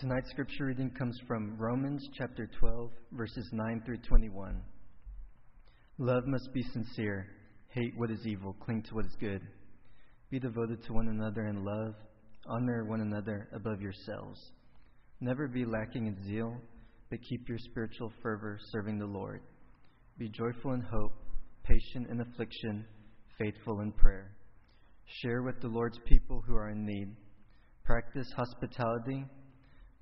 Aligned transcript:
Tonight's 0.00 0.30
scripture 0.30 0.66
reading 0.66 0.90
comes 0.90 1.18
from 1.26 1.56
Romans 1.58 2.08
chapter 2.16 2.48
12, 2.60 2.90
verses 3.10 3.48
9 3.52 3.82
through 3.84 3.98
21. 3.98 4.62
Love 5.98 6.24
must 6.24 6.52
be 6.54 6.62
sincere. 6.72 7.26
Hate 7.70 7.94
what 7.96 8.08
is 8.08 8.24
evil. 8.24 8.54
Cling 8.64 8.84
to 8.84 8.94
what 8.94 9.06
is 9.06 9.16
good. 9.18 9.42
Be 10.30 10.38
devoted 10.38 10.84
to 10.84 10.92
one 10.92 11.08
another 11.08 11.48
in 11.48 11.64
love. 11.64 11.96
Honor 12.46 12.84
one 12.84 13.00
another 13.00 13.48
above 13.52 13.80
yourselves. 13.80 14.38
Never 15.20 15.48
be 15.48 15.64
lacking 15.64 16.06
in 16.06 16.16
zeal, 16.24 16.56
but 17.10 17.18
keep 17.28 17.48
your 17.48 17.58
spiritual 17.58 18.12
fervor 18.22 18.56
serving 18.70 19.00
the 19.00 19.04
Lord. 19.04 19.40
Be 20.16 20.28
joyful 20.28 20.74
in 20.74 20.80
hope, 20.80 21.14
patient 21.64 22.08
in 22.08 22.20
affliction, 22.20 22.84
faithful 23.36 23.80
in 23.80 23.90
prayer. 23.90 24.30
Share 25.22 25.42
with 25.42 25.60
the 25.60 25.66
Lord's 25.66 25.98
people 26.06 26.40
who 26.46 26.54
are 26.54 26.70
in 26.70 26.86
need. 26.86 27.16
Practice 27.84 28.30
hospitality. 28.36 29.24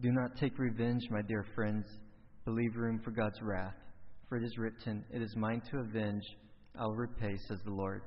Do 0.00 0.12
not 0.12 0.36
take 0.36 0.58
revenge, 0.58 1.02
my 1.10 1.22
dear 1.22 1.44
friends, 1.56 1.84
but 2.44 2.54
leave 2.54 2.76
room 2.76 3.00
for 3.04 3.10
God's 3.10 3.40
wrath. 3.42 3.74
For 4.28 4.36
it 4.36 4.44
is 4.44 4.56
written, 4.56 5.04
It 5.12 5.22
is 5.22 5.34
mine 5.36 5.60
to 5.70 5.78
avenge, 5.78 6.22
I 6.78 6.84
will 6.84 6.94
repay, 6.94 7.36
says 7.48 7.58
the 7.64 7.72
Lord. 7.72 8.02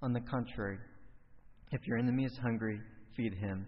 On 0.00 0.12
the 0.12 0.20
contrary, 0.20 0.78
if 1.72 1.86
your 1.86 1.98
enemy 1.98 2.24
is 2.24 2.38
hungry, 2.40 2.80
feed 3.16 3.34
him. 3.34 3.66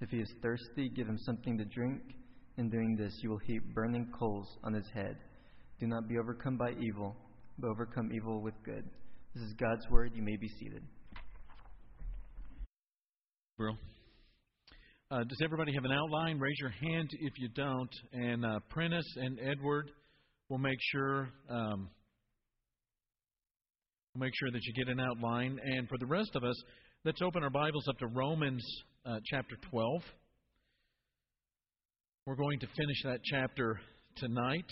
If 0.00 0.08
he 0.08 0.18
is 0.18 0.32
thirsty, 0.40 0.88
give 0.88 1.06
him 1.06 1.18
something 1.18 1.58
to 1.58 1.64
drink. 1.66 2.00
In 2.56 2.70
doing 2.70 2.96
this, 2.96 3.12
you 3.22 3.28
will 3.28 3.38
heap 3.38 3.62
burning 3.74 4.10
coals 4.18 4.48
on 4.64 4.72
his 4.72 4.86
head. 4.94 5.18
Do 5.78 5.86
not 5.86 6.08
be 6.08 6.16
overcome 6.18 6.56
by 6.56 6.70
evil, 6.80 7.14
but 7.58 7.68
overcome 7.68 8.10
evil 8.14 8.40
with 8.40 8.54
good. 8.64 8.84
This 9.34 9.44
is 9.44 9.52
God's 9.54 9.86
word. 9.90 10.12
You 10.14 10.22
may 10.22 10.36
be 10.36 10.48
seated. 10.58 10.82
Bro. 13.58 13.72
Uh, 15.08 15.22
does 15.22 15.38
everybody 15.44 15.72
have 15.72 15.84
an 15.84 15.92
outline? 15.92 16.36
Raise 16.36 16.58
your 16.58 16.70
hand 16.70 17.08
if 17.20 17.32
you 17.38 17.48
don't. 17.54 17.90
And 18.12 18.44
uh, 18.44 18.58
Prentice 18.70 19.06
and 19.16 19.38
Edward 19.40 19.88
will 20.48 20.58
make 20.58 20.78
sure 20.80 21.28
um, 21.48 21.88
we'll 24.12 24.24
make 24.24 24.32
sure 24.34 24.50
that 24.50 24.60
you 24.64 24.84
get 24.84 24.92
an 24.92 24.98
outline. 24.98 25.60
And 25.62 25.88
for 25.88 25.96
the 25.98 26.06
rest 26.06 26.30
of 26.34 26.42
us, 26.42 26.60
let's 27.04 27.22
open 27.22 27.44
our 27.44 27.50
Bibles 27.50 27.86
up 27.88 27.96
to 27.98 28.08
Romans 28.08 28.66
uh, 29.04 29.18
chapter 29.26 29.54
12. 29.70 30.02
We're 32.26 32.34
going 32.34 32.58
to 32.58 32.66
finish 32.66 33.02
that 33.04 33.20
chapter 33.22 33.78
tonight. 34.16 34.66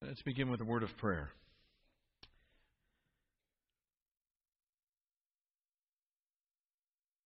Let's 0.00 0.22
begin 0.22 0.50
with 0.50 0.62
a 0.62 0.64
word 0.64 0.82
of 0.82 0.96
prayer. 0.96 1.28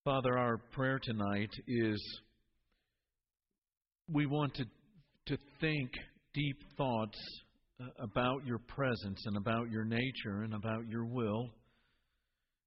Father, 0.04 0.36
our 0.36 0.58
prayer 0.72 0.98
tonight 1.00 1.50
is 1.68 2.20
we 4.12 4.26
want 4.26 4.52
to, 4.56 4.64
to 5.26 5.38
think 5.60 5.92
deep 6.34 6.56
thoughts 6.76 7.16
uh, 7.80 7.84
about 8.02 8.44
your 8.44 8.58
presence 8.58 9.22
and 9.26 9.36
about 9.36 9.70
your 9.70 9.84
nature 9.84 10.42
and 10.42 10.54
about 10.54 10.88
your 10.88 11.04
will. 11.04 11.50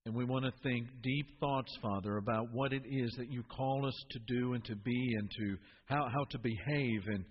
And 0.06 0.16
we 0.16 0.24
want 0.24 0.46
to 0.46 0.52
think 0.64 0.88
deep 1.04 1.26
thoughts, 1.42 1.78
Father, 1.82 2.16
about 2.16 2.54
what 2.54 2.72
it 2.72 2.84
is 2.90 3.14
that 3.18 3.30
you 3.30 3.44
call 3.44 3.86
us 3.86 4.06
to 4.12 4.20
do 4.34 4.54
and 4.54 4.64
to 4.64 4.76
be 4.78 5.16
and 5.20 5.30
to 5.30 5.58
how, 5.88 6.08
how 6.08 6.24
to 6.30 6.40
behave 6.40 7.02
and, 7.08 7.26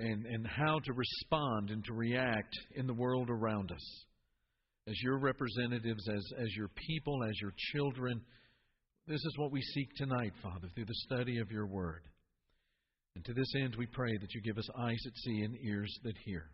and, 0.00 0.26
and 0.26 0.46
how 0.46 0.80
to 0.80 0.92
respond 0.92 1.70
and 1.70 1.82
to 1.86 1.94
react 1.94 2.54
in 2.74 2.86
the 2.86 2.92
world 2.92 3.30
around 3.30 3.72
us. 3.72 4.04
As 4.86 5.00
your 5.02 5.18
representatives, 5.18 6.06
as, 6.10 6.22
as 6.42 6.54
your 6.54 6.68
people, 6.68 7.24
as 7.24 7.40
your 7.40 7.54
children, 7.72 8.20
this 9.06 9.20
is 9.24 9.34
what 9.38 9.52
we 9.52 9.62
seek 9.62 9.88
tonight, 9.96 10.32
Father, 10.42 10.68
through 10.74 10.86
the 10.86 11.02
study 11.06 11.38
of 11.38 11.50
your 11.50 11.66
word. 11.66 12.02
And 13.14 13.24
to 13.24 13.32
this 13.32 13.52
end, 13.62 13.76
we 13.78 13.86
pray 13.86 14.10
that 14.20 14.34
you 14.34 14.42
give 14.42 14.58
us 14.58 14.68
eyes 14.78 14.98
that 15.04 15.16
see 15.18 15.42
and 15.42 15.56
ears 15.64 15.92
that 16.02 16.16
hear. 16.24 16.50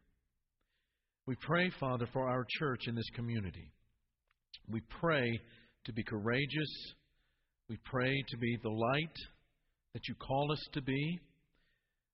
We 1.26 1.34
pray, 1.40 1.70
Father, 1.80 2.06
for 2.12 2.28
our 2.28 2.44
church 2.58 2.82
in 2.88 2.94
this 2.94 3.08
community. 3.14 3.72
We 4.68 4.80
pray 5.00 5.40
to 5.86 5.92
be 5.92 6.04
courageous. 6.04 6.94
We 7.68 7.78
pray 7.84 8.12
to 8.28 8.36
be 8.36 8.58
the 8.62 8.70
light 8.70 9.16
that 9.94 10.06
you 10.08 10.14
call 10.14 10.52
us 10.52 10.62
to 10.74 10.82
be. 10.82 11.18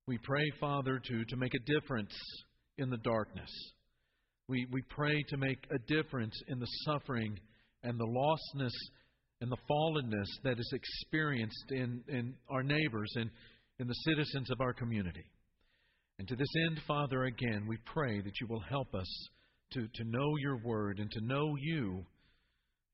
We 0.06 0.18
pray, 0.18 0.44
Father, 0.60 1.00
to, 1.04 1.24
to 1.24 1.36
make 1.36 1.52
a 1.54 1.72
difference 1.72 2.14
in 2.78 2.90
the 2.90 2.96
darkness. 2.98 3.50
We, 4.48 4.66
we 4.70 4.82
pray 4.88 5.22
to 5.28 5.36
make 5.36 5.58
a 5.70 5.78
difference 5.92 6.34
in 6.46 6.58
the 6.58 6.68
suffering 6.84 7.38
and 7.82 7.98
the 7.98 8.06
lostness 8.06 8.72
and 9.40 9.50
the 9.50 9.56
fallenness 9.70 10.26
that 10.44 10.58
is 10.58 10.72
experienced 10.72 11.70
in, 11.70 12.02
in 12.08 12.34
our 12.48 12.62
neighbors 12.62 13.12
and 13.16 13.30
in 13.78 13.86
the 13.86 13.94
citizens 13.94 14.50
of 14.50 14.60
our 14.60 14.72
community. 14.72 15.24
And 16.18 16.26
to 16.26 16.36
this 16.36 16.48
end, 16.66 16.80
Father, 16.86 17.24
again, 17.24 17.66
we 17.68 17.78
pray 17.84 18.20
that 18.20 18.40
you 18.40 18.48
will 18.48 18.60
help 18.60 18.92
us 18.94 19.28
to, 19.72 19.86
to 19.94 20.04
know 20.04 20.36
your 20.40 20.58
word 20.64 20.98
and 20.98 21.10
to 21.12 21.20
know 21.24 21.54
you 21.60 22.04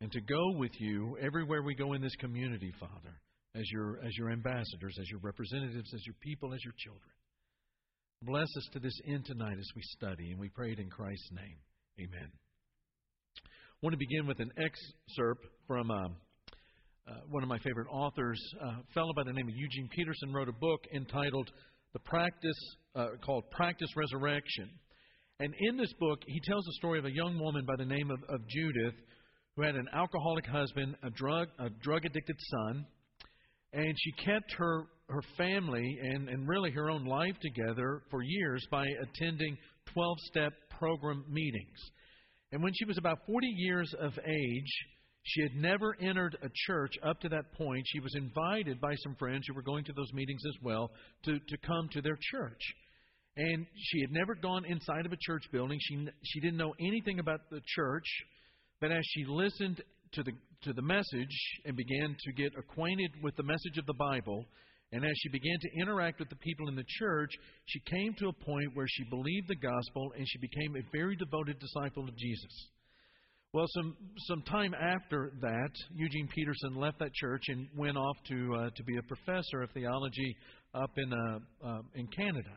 and 0.01 0.13
to 0.13 0.21
go 0.21 0.59
with 0.59 0.73
you 0.79 1.17
everywhere 1.23 1.63
we 1.63 1.75
go 1.75 1.95
in 1.95 2.03
this 2.03 2.15
community, 2.17 2.73
Father, 2.79 3.19
as 3.55 3.65
your, 3.71 3.99
as 4.05 4.15
your 4.19 4.31
ambassadors, 4.31 4.97
as 5.01 5.09
your 5.09 5.21
representatives, 5.21 5.91
as 5.95 6.05
your 6.05 6.17
people, 6.21 6.53
as 6.53 6.63
your 6.63 6.75
children. 6.77 7.11
Bless 8.23 8.49
us 8.57 8.69
to 8.73 8.81
this 8.81 8.99
end 9.07 9.25
tonight 9.25 9.57
as 9.59 9.69
we 9.75 9.83
study, 9.97 10.31
and 10.31 10.39
we 10.39 10.49
pray 10.49 10.73
it 10.73 10.79
in 10.79 10.91
Christ's 10.91 11.31
name. 11.33 11.57
Amen. 12.01 12.29
I 13.39 13.79
want 13.83 13.93
to 13.93 13.99
begin 13.99 14.27
with 14.27 14.41
an 14.41 14.51
excerpt 14.59 15.47
from 15.67 15.91
uh, 15.91 16.09
uh, 17.07 17.13
one 17.29 17.43
of 17.43 17.49
my 17.49 17.59
favorite 17.59 17.89
authors, 17.91 18.41
uh, 18.63 18.67
a 18.67 18.83
fellow 18.95 19.13
by 19.15 19.25
the 19.25 19.33
name 19.33 19.49
of 19.49 19.55
Eugene 19.55 19.89
Peterson, 19.95 20.33
wrote 20.33 20.49
a 20.49 20.53
book 20.53 20.81
entitled 20.95 21.51
"The 21.93 21.99
Practice," 22.01 22.77
uh, 22.95 23.09
called 23.25 23.45
"Practice 23.51 23.91
Resurrection." 23.95 24.71
And 25.41 25.55
in 25.59 25.77
this 25.77 25.93
book, 26.01 26.21
he 26.27 26.41
tells 26.45 26.65
the 26.65 26.73
story 26.75 26.99
of 26.99 27.05
a 27.05 27.13
young 27.13 27.39
woman 27.39 27.67
by 27.67 27.75
the 27.77 27.85
name 27.85 28.11
of, 28.11 28.23
of 28.29 28.41
Judith 28.49 28.95
who 29.57 29.63
had 29.63 29.75
an 29.75 29.89
alcoholic 29.93 30.47
husband, 30.47 30.97
a 31.03 31.11
drug 31.11 31.49
a 31.59 31.69
drug 31.83 32.05
addicted 32.05 32.37
son, 32.51 32.87
and 33.73 33.95
she 33.99 34.13
kept 34.25 34.53
her 34.57 34.85
her 35.11 35.23
family 35.37 35.99
and, 36.03 36.29
and 36.31 36.49
really 36.49 36.71
her 36.71 36.89
own 36.89 37.05
life 37.05 37.37
together 37.43 38.03
for 38.11 38.23
years 38.23 38.67
by 38.71 38.87
attending 39.03 39.59
12 39.93 40.17
step 40.31 40.53
program 40.79 41.25
meetings. 41.29 41.79
And 42.53 42.63
when 42.63 42.73
she 42.75 42.87
was 42.87 42.97
about 42.97 43.19
40 43.27 43.47
years 43.47 43.93
of 44.01 44.13
age, 44.27 44.73
she 45.25 45.43
had 45.43 45.55
never 45.57 45.97
entered 46.01 46.37
a 46.43 46.51
church 46.67 46.93
up 47.03 47.21
to 47.21 47.29
that 47.31 47.53
point. 47.55 47.85
She 47.87 48.01
was 48.01 48.15
invited 48.15 48.81
by 48.81 48.95
some 48.97 49.15
friends 49.17 49.47
who 49.47 49.55
were 49.55 49.63
going 49.63 49.85
to 49.85 49.93
those 49.95 50.13
meetings 50.13 50.43
as 50.47 50.63
well 50.63 50.91
to, 51.25 51.39
to 51.39 51.57
come 51.67 51.89
to 51.93 52.03
their 52.03 52.19
church. 52.31 52.61
And 53.37 53.67
she 53.75 54.01
had 54.03 54.13
never 54.13 54.35
gone 54.35 54.65
inside 54.67 55.07
of 55.07 55.13
a 55.13 55.19
church 55.21 55.43
building. 55.51 55.79
She, 55.81 56.07
she 56.23 56.41
didn't 56.41 56.59
know 56.59 56.75
anything 56.79 57.19
about 57.19 57.41
the 57.51 57.61
church. 57.67 58.05
But 58.81 58.93
as 58.93 59.03
she 59.15 59.25
listened 59.27 59.83
to 60.13 60.23
the, 60.23 60.33
to 60.65 60.73
the 60.75 60.83
message 60.83 61.35
and 61.65 61.75
began 61.75 62.15
to 62.19 62.33
get 62.33 62.53
acquainted 62.59 63.11
with 63.23 63.35
the 63.37 63.43
message 63.43 63.79
of 63.79 63.87
the 63.87 63.95
Bible, 63.95 64.45
and 64.93 65.05
as 65.05 65.13
she 65.23 65.31
began 65.31 65.57
to 65.59 65.81
interact 65.81 66.21
with 66.21 66.29
the 66.29 66.37
people 66.37 66.69
in 66.69 66.77
the 66.77 66.85
church, 66.87 67.31
she 67.65 67.81
came 67.81 68.15
to 68.19 68.29
a 68.29 68.45
point 68.45 68.75
where 68.75 68.87
she 68.89 69.05
believed 69.05 69.49
the 69.49 69.57
gospel 69.57 70.13
and 70.17 70.27
she 70.29 70.39
became 70.39 70.77
a 70.77 70.87
very 70.93 71.17
devoted 71.17 71.59
disciple 71.59 72.05
of 72.05 72.17
Jesus. 72.17 72.69
Well, 73.55 73.67
some 73.69 73.97
some 74.27 74.43
time 74.43 74.75
after 74.75 75.31
that, 75.41 75.71
Eugene 75.95 76.27
Peterson 76.35 76.75
left 76.75 76.99
that 76.99 77.15
church 77.15 77.45
and 77.47 77.69
went 77.77 77.97
off 77.97 78.17
to 78.27 78.55
uh, 78.57 78.71
to 78.75 78.83
be 78.83 78.97
a 78.97 79.03
professor 79.03 79.63
of 79.63 79.71
theology 79.71 80.37
up 80.75 80.91
in 80.97 81.13
uh, 81.13 81.39
uh, 81.65 81.83
in 81.95 82.09
Canada. 82.09 82.51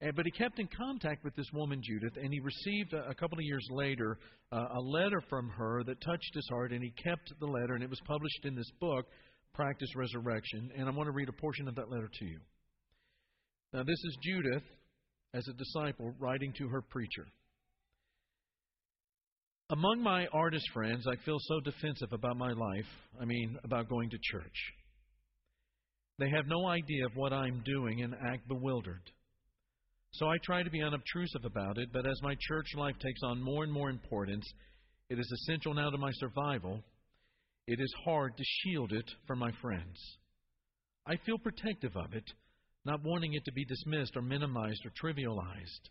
And, 0.00 0.14
but 0.14 0.24
he 0.24 0.30
kept 0.30 0.60
in 0.60 0.68
contact 0.78 1.24
with 1.24 1.34
this 1.34 1.48
woman 1.52 1.82
Judith, 1.82 2.12
and 2.22 2.32
he 2.32 2.38
received 2.38 2.92
a, 2.92 3.08
a 3.08 3.14
couple 3.16 3.36
of 3.36 3.42
years 3.42 3.66
later 3.72 4.16
uh, 4.52 4.64
a 4.76 4.80
letter 4.80 5.20
from 5.28 5.48
her 5.48 5.82
that 5.86 6.00
touched 6.00 6.34
his 6.34 6.46
heart, 6.50 6.70
and 6.70 6.84
he 6.84 6.92
kept 7.02 7.32
the 7.40 7.46
letter, 7.46 7.74
and 7.74 7.82
it 7.82 7.90
was 7.90 8.00
published 8.06 8.44
in 8.44 8.54
this 8.54 8.70
book, 8.78 9.06
Practice 9.54 9.90
Resurrection. 9.96 10.70
And 10.78 10.86
I 10.86 10.92
want 10.92 11.08
to 11.08 11.12
read 11.12 11.30
a 11.30 11.40
portion 11.40 11.66
of 11.66 11.74
that 11.74 11.90
letter 11.90 12.08
to 12.20 12.24
you. 12.24 12.38
Now, 13.72 13.82
this 13.82 13.98
is 14.04 14.16
Judith 14.22 14.62
as 15.34 15.48
a 15.48 15.52
disciple 15.54 16.14
writing 16.20 16.52
to 16.58 16.68
her 16.68 16.80
preacher. 16.80 17.26
Among 19.72 20.02
my 20.02 20.26
artist 20.34 20.68
friends, 20.74 21.06
I 21.06 21.16
feel 21.24 21.38
so 21.40 21.58
defensive 21.60 22.12
about 22.12 22.36
my 22.36 22.52
life, 22.52 22.84
I 23.18 23.24
mean, 23.24 23.56
about 23.64 23.88
going 23.88 24.10
to 24.10 24.18
church. 24.20 24.74
They 26.18 26.28
have 26.28 26.46
no 26.46 26.66
idea 26.66 27.06
of 27.06 27.16
what 27.16 27.32
I'm 27.32 27.62
doing 27.64 28.02
and 28.02 28.14
act 28.14 28.46
bewildered. 28.48 29.00
So 30.12 30.28
I 30.28 30.36
try 30.44 30.62
to 30.62 30.68
be 30.68 30.82
unobtrusive 30.82 31.46
about 31.46 31.78
it, 31.78 31.88
but 31.90 32.06
as 32.06 32.20
my 32.22 32.36
church 32.38 32.66
life 32.76 32.96
takes 33.00 33.22
on 33.24 33.40
more 33.40 33.64
and 33.64 33.72
more 33.72 33.88
importance, 33.88 34.44
it 35.08 35.18
is 35.18 35.32
essential 35.32 35.72
now 35.72 35.88
to 35.88 35.96
my 35.96 36.10
survival. 36.16 36.82
It 37.66 37.80
is 37.80 37.94
hard 38.04 38.36
to 38.36 38.44
shield 38.44 38.92
it 38.92 39.10
from 39.26 39.38
my 39.38 39.52
friends. 39.62 39.98
I 41.06 41.16
feel 41.24 41.38
protective 41.38 41.96
of 41.96 42.12
it, 42.12 42.30
not 42.84 43.02
wanting 43.02 43.32
it 43.32 43.44
to 43.46 43.52
be 43.52 43.64
dismissed 43.64 44.18
or 44.18 44.22
minimized 44.22 44.84
or 44.84 44.92
trivialized. 45.02 45.88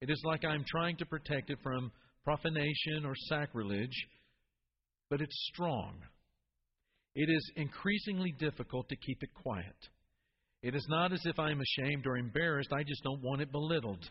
It 0.00 0.10
is 0.10 0.20
like 0.24 0.44
I'm 0.44 0.64
trying 0.68 0.96
to 0.96 1.06
protect 1.06 1.50
it 1.50 1.58
from 1.62 1.92
profanation 2.24 3.04
or 3.04 3.14
sacrilege, 3.28 4.06
but 5.10 5.20
it's 5.20 5.48
strong. 5.52 5.94
It 7.14 7.30
is 7.30 7.52
increasingly 7.56 8.32
difficult 8.38 8.88
to 8.88 8.96
keep 8.96 9.22
it 9.22 9.30
quiet. 9.34 9.76
It 10.62 10.74
is 10.74 10.86
not 10.88 11.12
as 11.12 11.20
if 11.24 11.38
I 11.38 11.50
am 11.50 11.60
ashamed 11.60 12.06
or 12.06 12.16
embarrassed, 12.16 12.72
I 12.72 12.82
just 12.82 13.02
don't 13.04 13.22
want 13.22 13.42
it 13.42 13.52
belittled. 13.52 14.02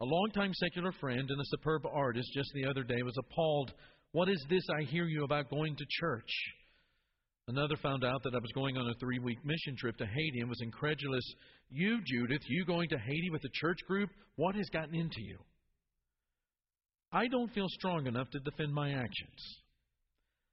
A 0.00 0.04
longtime 0.04 0.52
secular 0.54 0.92
friend 0.92 1.28
and 1.28 1.40
a 1.40 1.44
superb 1.46 1.82
artist 1.86 2.28
just 2.34 2.50
the 2.54 2.66
other 2.68 2.82
day 2.82 3.02
was 3.02 3.16
appalled. 3.18 3.72
What 4.12 4.28
is 4.28 4.44
this 4.50 4.64
I 4.78 4.82
hear 4.84 5.04
you 5.04 5.24
about 5.24 5.50
going 5.50 5.76
to 5.76 5.84
church? 6.00 6.30
Another 7.48 7.76
found 7.76 8.04
out 8.04 8.22
that 8.24 8.34
I 8.34 8.38
was 8.38 8.52
going 8.54 8.76
on 8.76 8.88
a 8.88 8.94
three 8.98 9.18
week 9.18 9.38
mission 9.44 9.76
trip 9.76 9.96
to 9.98 10.06
Haiti 10.06 10.40
and 10.40 10.48
was 10.48 10.60
incredulous. 10.62 11.24
You, 11.68 12.00
Judith, 12.04 12.42
you 12.48 12.64
going 12.64 12.88
to 12.90 12.98
Haiti 12.98 13.30
with 13.30 13.44
a 13.44 13.50
church 13.52 13.78
group? 13.86 14.10
What 14.36 14.54
has 14.54 14.68
gotten 14.70 14.94
into 14.94 15.20
you? 15.20 15.38
I 17.12 17.26
don't 17.26 17.52
feel 17.52 17.68
strong 17.68 18.06
enough 18.06 18.30
to 18.30 18.40
defend 18.40 18.72
my 18.72 18.92
actions. 18.92 19.60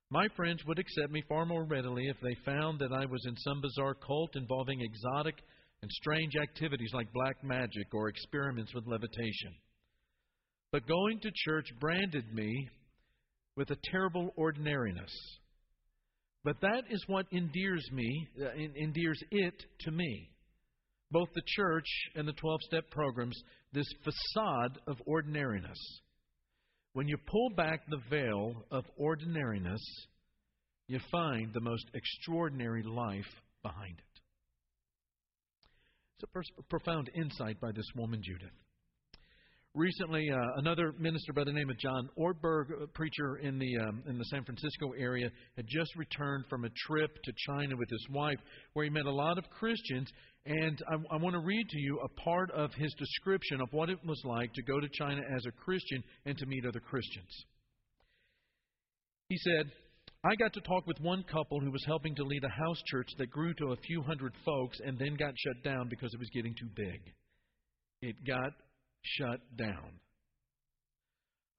My 0.09 0.27
friends 0.35 0.63
would 0.65 0.79
accept 0.79 1.11
me 1.11 1.21
far 1.27 1.45
more 1.45 1.65
readily 1.65 2.07
if 2.07 2.17
they 2.21 2.35
found 2.45 2.79
that 2.79 2.93
I 2.93 3.05
was 3.05 3.25
in 3.27 3.35
some 3.37 3.61
bizarre 3.61 3.93
cult 3.93 4.35
involving 4.35 4.81
exotic 4.81 5.35
and 5.81 5.91
strange 5.91 6.35
activities 6.35 6.91
like 6.93 7.11
black 7.13 7.43
magic 7.43 7.93
or 7.93 8.07
experiments 8.07 8.73
with 8.73 8.87
levitation. 8.87 9.53
But 10.71 10.87
going 10.87 11.19
to 11.19 11.31
church 11.45 11.67
branded 11.79 12.33
me 12.33 12.69
with 13.55 13.69
a 13.69 13.77
terrible 13.91 14.33
ordinariness. 14.35 15.11
But 16.43 16.61
that 16.61 16.83
is 16.89 17.03
what 17.07 17.25
endears 17.31 17.85
me, 17.91 18.27
uh, 18.41 18.53
endears 18.81 19.21
it 19.31 19.55
to 19.81 19.91
me. 19.91 20.29
Both 21.11 21.29
the 21.35 21.41
church 21.45 21.87
and 22.15 22.27
the 22.27 22.33
12 22.33 22.61
step 22.63 22.89
programs, 22.89 23.37
this 23.73 23.87
facade 24.03 24.79
of 24.87 24.97
ordinariness. 25.05 25.77
When 26.97 27.07
you 27.07 27.17
pull 27.17 27.51
back 27.51 27.81
the 27.87 28.01
veil 28.09 28.55
of 28.71 28.83
ordinariness, 28.97 29.83
you 30.87 30.99
find 31.11 31.53
the 31.53 31.61
most 31.61 31.85
extraordinary 31.93 32.81
life 32.81 33.27
behind 33.61 33.99
it. 33.99 34.21
It's 36.15 36.49
a 36.57 36.63
profound 36.63 37.11
insight 37.13 37.61
by 37.61 37.71
this 37.71 37.85
woman, 37.95 38.23
Judith. 38.23 38.49
Recently, 39.77 40.27
uh, 40.31 40.37
another 40.55 40.91
minister 40.97 41.33
by 41.33 41.43
the 41.43 41.53
name 41.53 41.69
of 41.69 41.77
John 41.77 42.09
Ortberg, 42.17 42.81
a 42.81 42.87
preacher 42.87 43.37
in 43.37 43.59
the 43.59 43.77
um, 43.77 44.01
in 44.09 44.17
the 44.17 44.23
San 44.23 44.43
Francisco 44.43 44.93
area, 44.97 45.29
had 45.55 45.67
just 45.67 45.95
returned 45.95 46.45
from 46.49 46.65
a 46.65 46.69
trip 46.87 47.11
to 47.23 47.31
China 47.45 47.77
with 47.77 47.87
his 47.87 48.03
wife, 48.09 48.39
where 48.73 48.85
he 48.85 48.89
met 48.89 49.05
a 49.05 49.11
lot 49.11 49.37
of 49.37 49.47
Christians. 49.51 50.09
And 50.47 50.81
I, 50.89 51.13
I 51.13 51.17
want 51.17 51.35
to 51.35 51.41
read 51.41 51.69
to 51.69 51.77
you 51.77 51.99
a 51.99 52.21
part 52.21 52.49
of 52.51 52.73
his 52.73 52.91
description 52.97 53.61
of 53.61 53.67
what 53.69 53.91
it 53.91 53.99
was 54.03 54.19
like 54.25 54.51
to 54.53 54.63
go 54.63 54.79
to 54.79 54.87
China 54.93 55.21
as 55.35 55.45
a 55.45 55.51
Christian 55.51 56.03
and 56.25 56.35
to 56.39 56.47
meet 56.47 56.65
other 56.65 56.79
Christians. 56.79 57.45
He 59.29 59.37
said, 59.37 59.69
I 60.23 60.33
got 60.39 60.53
to 60.53 60.61
talk 60.61 60.87
with 60.87 60.99
one 61.01 61.23
couple 61.31 61.59
who 61.59 61.69
was 61.69 61.85
helping 61.85 62.15
to 62.15 62.23
lead 62.23 62.43
a 62.43 62.65
house 62.65 62.81
church 62.87 63.09
that 63.19 63.29
grew 63.29 63.53
to 63.53 63.73
a 63.73 63.81
few 63.85 64.01
hundred 64.01 64.33
folks 64.43 64.79
and 64.83 64.97
then 64.97 65.13
got 65.19 65.35
shut 65.37 65.63
down 65.63 65.87
because 65.87 66.11
it 66.15 66.19
was 66.19 66.31
getting 66.33 66.55
too 66.55 66.69
big. 66.75 67.13
It 68.01 68.15
got 68.25 68.53
shut 69.17 69.39
down. 69.57 69.99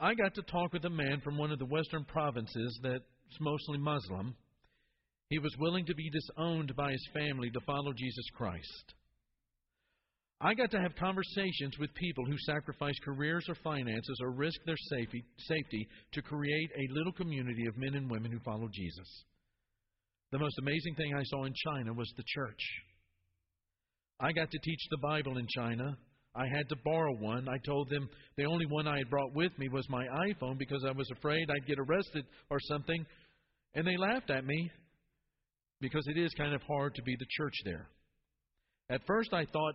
I 0.01 0.15
got 0.15 0.35
to 0.35 0.43
talk 0.43 0.73
with 0.73 0.85
a 0.85 0.91
man 0.91 1.21
from 1.25 1.37
one 1.37 1.51
of 1.51 1.59
the 1.59 1.67
western 1.67 2.05
provinces 2.05 2.79
that's 2.83 3.41
mostly 3.41 3.79
Muslim. 3.79 4.37
He 5.31 5.39
was 5.39 5.55
willing 5.59 5.85
to 5.87 5.95
be 5.95 6.11
disowned 6.11 6.75
by 6.77 6.93
his 6.93 7.09
family 7.13 7.51
to 7.51 7.61
follow 7.67 7.93
Jesus 7.93 8.25
Christ. 8.35 8.95
I 10.41 10.55
got 10.55 10.71
to 10.71 10.81
have 10.81 10.95
conversations 10.95 11.77
with 11.81 11.93
people 11.95 12.25
who 12.25 12.39
sacrifice 12.47 12.95
careers 13.05 13.45
or 13.49 13.57
finances 13.57 14.19
or 14.23 14.31
risk 14.31 14.61
their 14.65 14.77
safety, 14.77 15.89
to 16.13 16.23
create 16.23 16.71
a 16.77 16.95
little 16.95 17.13
community 17.13 17.67
of 17.67 17.77
men 17.77 17.95
and 17.95 18.09
women 18.09 18.31
who 18.31 18.39
follow 18.41 18.69
Jesus. 18.73 19.25
The 20.31 20.39
most 20.39 20.57
amazing 20.61 20.95
thing 20.95 21.13
I 21.15 21.25
saw 21.25 21.45
in 21.45 21.55
China 21.67 21.93
was 21.93 22.13
the 22.17 22.23
church. 22.25 22.61
I 24.21 24.31
got 24.33 24.51
to 24.51 24.59
teach 24.63 24.81
the 24.91 24.99
Bible 24.99 25.39
in 25.39 25.47
China 25.49 25.97
I 26.39 26.47
had 26.47 26.69
to 26.69 26.77
borrow 26.85 27.15
one. 27.15 27.49
I 27.49 27.59
told 27.59 27.91
them 27.91 28.09
the 28.37 28.45
only 28.45 28.67
one 28.67 28.87
I 28.87 28.99
had 28.99 29.11
brought 29.11 29.35
with 29.35 29.51
me 29.59 29.69
was 29.69 29.89
my 29.89 30.07
iPhone 30.07 30.57
because 30.57 30.85
I 30.87 30.93
was 30.93 31.11
afraid 31.11 31.51
I'd 31.51 31.67
get 31.67 31.81
arrested 31.81 32.25
or 32.49 32.59
something. 32.61 33.05
And 33.75 33.87
they 33.87 33.97
laughed 33.97 34.31
at 34.31 34.47
me 34.47 34.71
because 35.81 36.07
it 36.07 36.17
is 36.17 36.33
kind 36.35 36.55
of 36.55 36.63
hard 36.63 36.95
to 36.95 37.03
be 37.03 37.17
the 37.19 37.27
church 37.37 37.55
there. 37.65 37.89
At 38.91 39.07
first, 39.07 39.33
I 39.33 39.45
thought, 39.53 39.75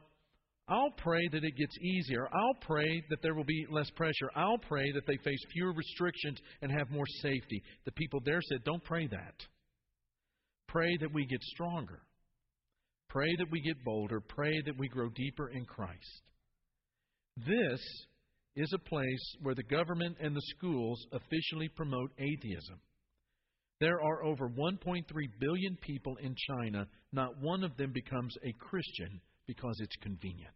I'll 0.70 0.94
pray 0.98 1.28
that 1.34 1.44
it 1.44 1.58
gets 1.58 1.78
easier. 1.82 2.28
I'll 2.34 2.58
pray 2.62 3.04
that 3.10 3.22
there 3.22 3.36
will 3.36 3.44
be 3.44 3.66
less 3.70 3.90
pressure. 3.92 4.32
I'll 4.34 4.58
pray 4.58 4.90
that 4.94 5.06
they 5.06 5.18
face 5.18 5.46
fewer 5.52 5.74
restrictions 5.74 6.40
and 6.62 6.72
have 6.72 6.90
more 6.90 7.06
safety. 7.22 7.62
The 7.86 7.92
people 7.92 8.22
there 8.24 8.42
said, 8.42 8.64
Don't 8.64 8.84
pray 8.84 9.08
that. 9.08 9.36
Pray 10.70 10.96
that 11.02 11.14
we 11.14 11.26
get 11.26 11.42
stronger. 11.44 12.00
Pray 13.10 13.36
that 13.36 13.52
we 13.52 13.62
get 13.62 13.84
bolder. 13.84 14.22
Pray 14.22 14.54
that 14.66 14.78
we 14.80 14.88
grow 14.88 15.10
deeper 15.10 15.50
in 15.50 15.66
Christ. 15.66 16.22
This 17.38 17.80
is 18.56 18.72
a 18.74 18.90
place 18.90 19.36
where 19.42 19.56
the 19.56 19.64
government 19.64 20.18
and 20.20 20.36
the 20.36 20.42
schools 20.56 21.06
officially 21.12 21.70
promote 21.76 22.12
atheism. 22.18 22.80
There 23.80 24.00
are 24.02 24.24
over 24.24 24.48
1.3 24.50 25.04
billion 25.40 25.78
people 25.82 26.16
in 26.22 26.36
China. 26.48 26.88
Not 27.12 27.42
one 27.42 27.64
of 27.64 27.76
them 27.76 27.92
becomes 27.92 28.36
a 28.46 28.54
Christian 28.54 29.20
because 29.48 29.76
it's 29.80 29.96
convenient. 30.02 30.54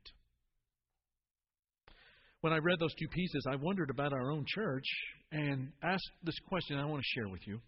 When 2.42 2.54
I 2.54 2.58
read 2.58 2.80
those 2.80 2.94
two 2.94 3.08
pieces, 3.08 3.46
I 3.52 3.56
wondered 3.56 3.90
about 3.90 4.14
our 4.14 4.32
own 4.32 4.46
church 4.48 4.86
and 5.32 5.72
asked 5.84 6.10
this 6.24 6.40
question 6.48 6.78
I 6.78 6.86
want 6.86 7.02
to 7.02 7.20
share 7.20 7.28
with 7.28 7.42
you. 7.48 7.60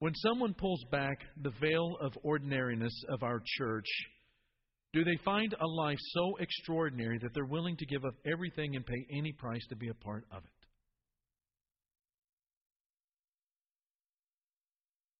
When 0.00 0.14
someone 0.16 0.54
pulls 0.54 0.84
back 0.90 1.20
the 1.40 1.52
veil 1.60 1.96
of 2.00 2.12
ordinariness 2.22 2.92
of 3.08 3.22
our 3.22 3.40
church, 3.56 3.86
do 4.92 5.04
they 5.04 5.18
find 5.24 5.54
a 5.60 5.66
life 5.66 5.98
so 6.14 6.36
extraordinary 6.40 7.18
that 7.18 7.34
they're 7.34 7.44
willing 7.44 7.76
to 7.76 7.86
give 7.86 8.04
up 8.04 8.14
everything 8.30 8.74
and 8.74 8.86
pay 8.86 9.06
any 9.10 9.32
price 9.32 9.64
to 9.68 9.76
be 9.76 9.88
a 9.88 9.94
part 9.94 10.24
of 10.32 10.44
it? 10.44 10.50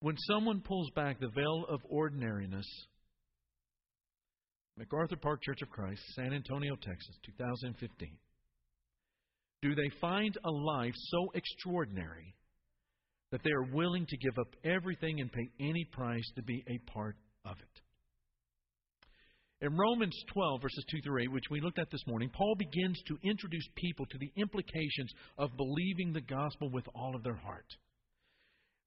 When 0.00 0.16
someone 0.28 0.60
pulls 0.60 0.90
back 0.94 1.18
the 1.20 1.28
veil 1.28 1.66
of 1.68 1.80
ordinariness, 1.90 2.66
MacArthur 4.78 5.16
Park 5.16 5.42
Church 5.42 5.60
of 5.60 5.70
Christ, 5.70 6.00
San 6.14 6.32
Antonio, 6.32 6.76
Texas, 6.76 7.16
2015. 7.26 8.16
Do 9.60 9.74
they 9.74 9.90
find 10.00 10.38
a 10.44 10.50
life 10.50 10.94
so 10.94 11.30
extraordinary 11.34 12.36
that 13.32 13.42
they 13.42 13.50
are 13.50 13.74
willing 13.74 14.06
to 14.06 14.16
give 14.18 14.38
up 14.38 14.54
everything 14.64 15.20
and 15.20 15.32
pay 15.32 15.50
any 15.60 15.84
price 15.92 16.30
to 16.36 16.42
be 16.42 16.64
a 16.68 16.78
part 16.92 17.16
of 17.44 17.56
it? 17.58 17.82
In 19.60 19.76
Romans 19.76 20.16
12, 20.32 20.62
verses 20.62 20.84
2 20.88 21.00
through 21.02 21.22
8, 21.22 21.32
which 21.32 21.50
we 21.50 21.60
looked 21.60 21.80
at 21.80 21.90
this 21.90 22.06
morning, 22.06 22.30
Paul 22.30 22.54
begins 22.54 23.02
to 23.08 23.18
introduce 23.24 23.66
people 23.74 24.06
to 24.06 24.18
the 24.18 24.30
implications 24.36 25.12
of 25.36 25.56
believing 25.56 26.12
the 26.12 26.20
gospel 26.20 26.70
with 26.70 26.86
all 26.94 27.16
of 27.16 27.24
their 27.24 27.34
heart 27.34 27.66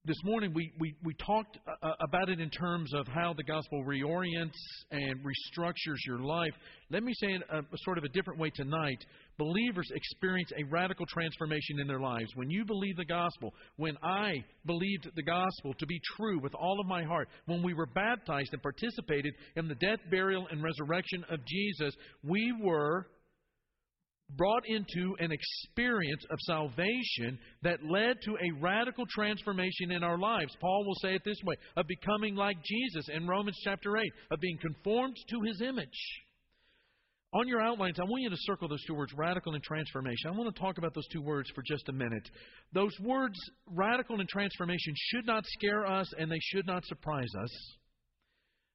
this 0.05 0.17
morning 0.23 0.51
we, 0.55 0.71
we, 0.79 0.95
we 1.03 1.13
talked 1.13 1.59
uh, 1.67 1.85
uh, 1.85 1.93
about 2.01 2.27
it 2.27 2.39
in 2.39 2.49
terms 2.49 2.91
of 2.95 3.07
how 3.07 3.33
the 3.33 3.43
gospel 3.43 3.83
reorients 3.83 4.57
and 4.89 5.19
restructures 5.19 5.97
your 6.07 6.17
life. 6.17 6.53
Let 6.89 7.03
me 7.03 7.13
say 7.13 7.33
it 7.33 7.43
a, 7.51 7.59
a 7.59 7.77
sort 7.83 7.99
of 7.99 8.03
a 8.03 8.09
different 8.09 8.39
way 8.39 8.49
tonight. 8.49 8.97
Believers 9.37 9.87
experience 9.93 10.51
a 10.57 10.63
radical 10.63 11.05
transformation 11.05 11.79
in 11.79 11.87
their 11.87 11.99
lives. 11.99 12.31
When 12.33 12.49
you 12.49 12.65
believe 12.65 12.97
the 12.97 13.05
gospel, 13.05 13.53
when 13.77 13.95
I 14.01 14.43
believed 14.65 15.07
the 15.15 15.21
gospel 15.21 15.75
to 15.77 15.85
be 15.85 16.01
true 16.17 16.39
with 16.41 16.55
all 16.55 16.79
of 16.79 16.87
my 16.87 17.03
heart, 17.03 17.29
when 17.45 17.61
we 17.61 17.75
were 17.75 17.85
baptized 17.85 18.53
and 18.53 18.61
participated 18.63 19.35
in 19.55 19.67
the 19.67 19.75
death, 19.75 19.99
burial, 20.09 20.47
and 20.49 20.63
resurrection 20.63 21.23
of 21.29 21.39
Jesus, 21.45 21.93
we 22.23 22.51
were 22.59 23.05
brought 24.37 24.63
into 24.67 25.15
an 25.19 25.31
experience 25.31 26.23
of 26.29 26.39
salvation 26.41 27.37
that 27.63 27.83
led 27.83 28.17
to 28.23 28.31
a 28.33 28.61
radical 28.61 29.05
transformation 29.09 29.91
in 29.91 30.03
our 30.03 30.17
lives. 30.17 30.55
Paul 30.59 30.85
will 30.85 30.95
say 31.01 31.15
it 31.15 31.23
this 31.25 31.41
way 31.43 31.55
of 31.77 31.87
becoming 31.87 32.35
like 32.35 32.57
Jesus 32.63 33.07
in 33.13 33.27
Romans 33.27 33.57
chapter 33.63 33.97
8, 33.97 34.03
of 34.31 34.39
being 34.39 34.57
conformed 34.61 35.15
to 35.29 35.41
his 35.47 35.61
image. 35.61 36.21
On 37.33 37.47
your 37.47 37.61
outlines, 37.61 37.97
I 37.97 38.03
want 38.03 38.23
you 38.23 38.29
to 38.29 38.35
circle 38.39 38.67
those 38.67 38.83
two 38.85 38.93
words, 38.93 39.13
radical 39.15 39.53
and 39.53 39.63
transformation. 39.63 40.29
I 40.29 40.37
want 40.37 40.53
to 40.53 40.61
talk 40.61 40.77
about 40.77 40.93
those 40.93 41.07
two 41.13 41.21
words 41.21 41.49
for 41.55 41.63
just 41.65 41.87
a 41.87 41.93
minute. 41.93 42.29
Those 42.73 42.91
words, 43.01 43.35
radical 43.67 44.19
and 44.19 44.27
transformation, 44.27 44.93
should 44.97 45.25
not 45.25 45.45
scare 45.47 45.85
us 45.85 46.11
and 46.17 46.29
they 46.29 46.39
should 46.41 46.67
not 46.67 46.85
surprise 46.85 47.29
us. 47.41 47.49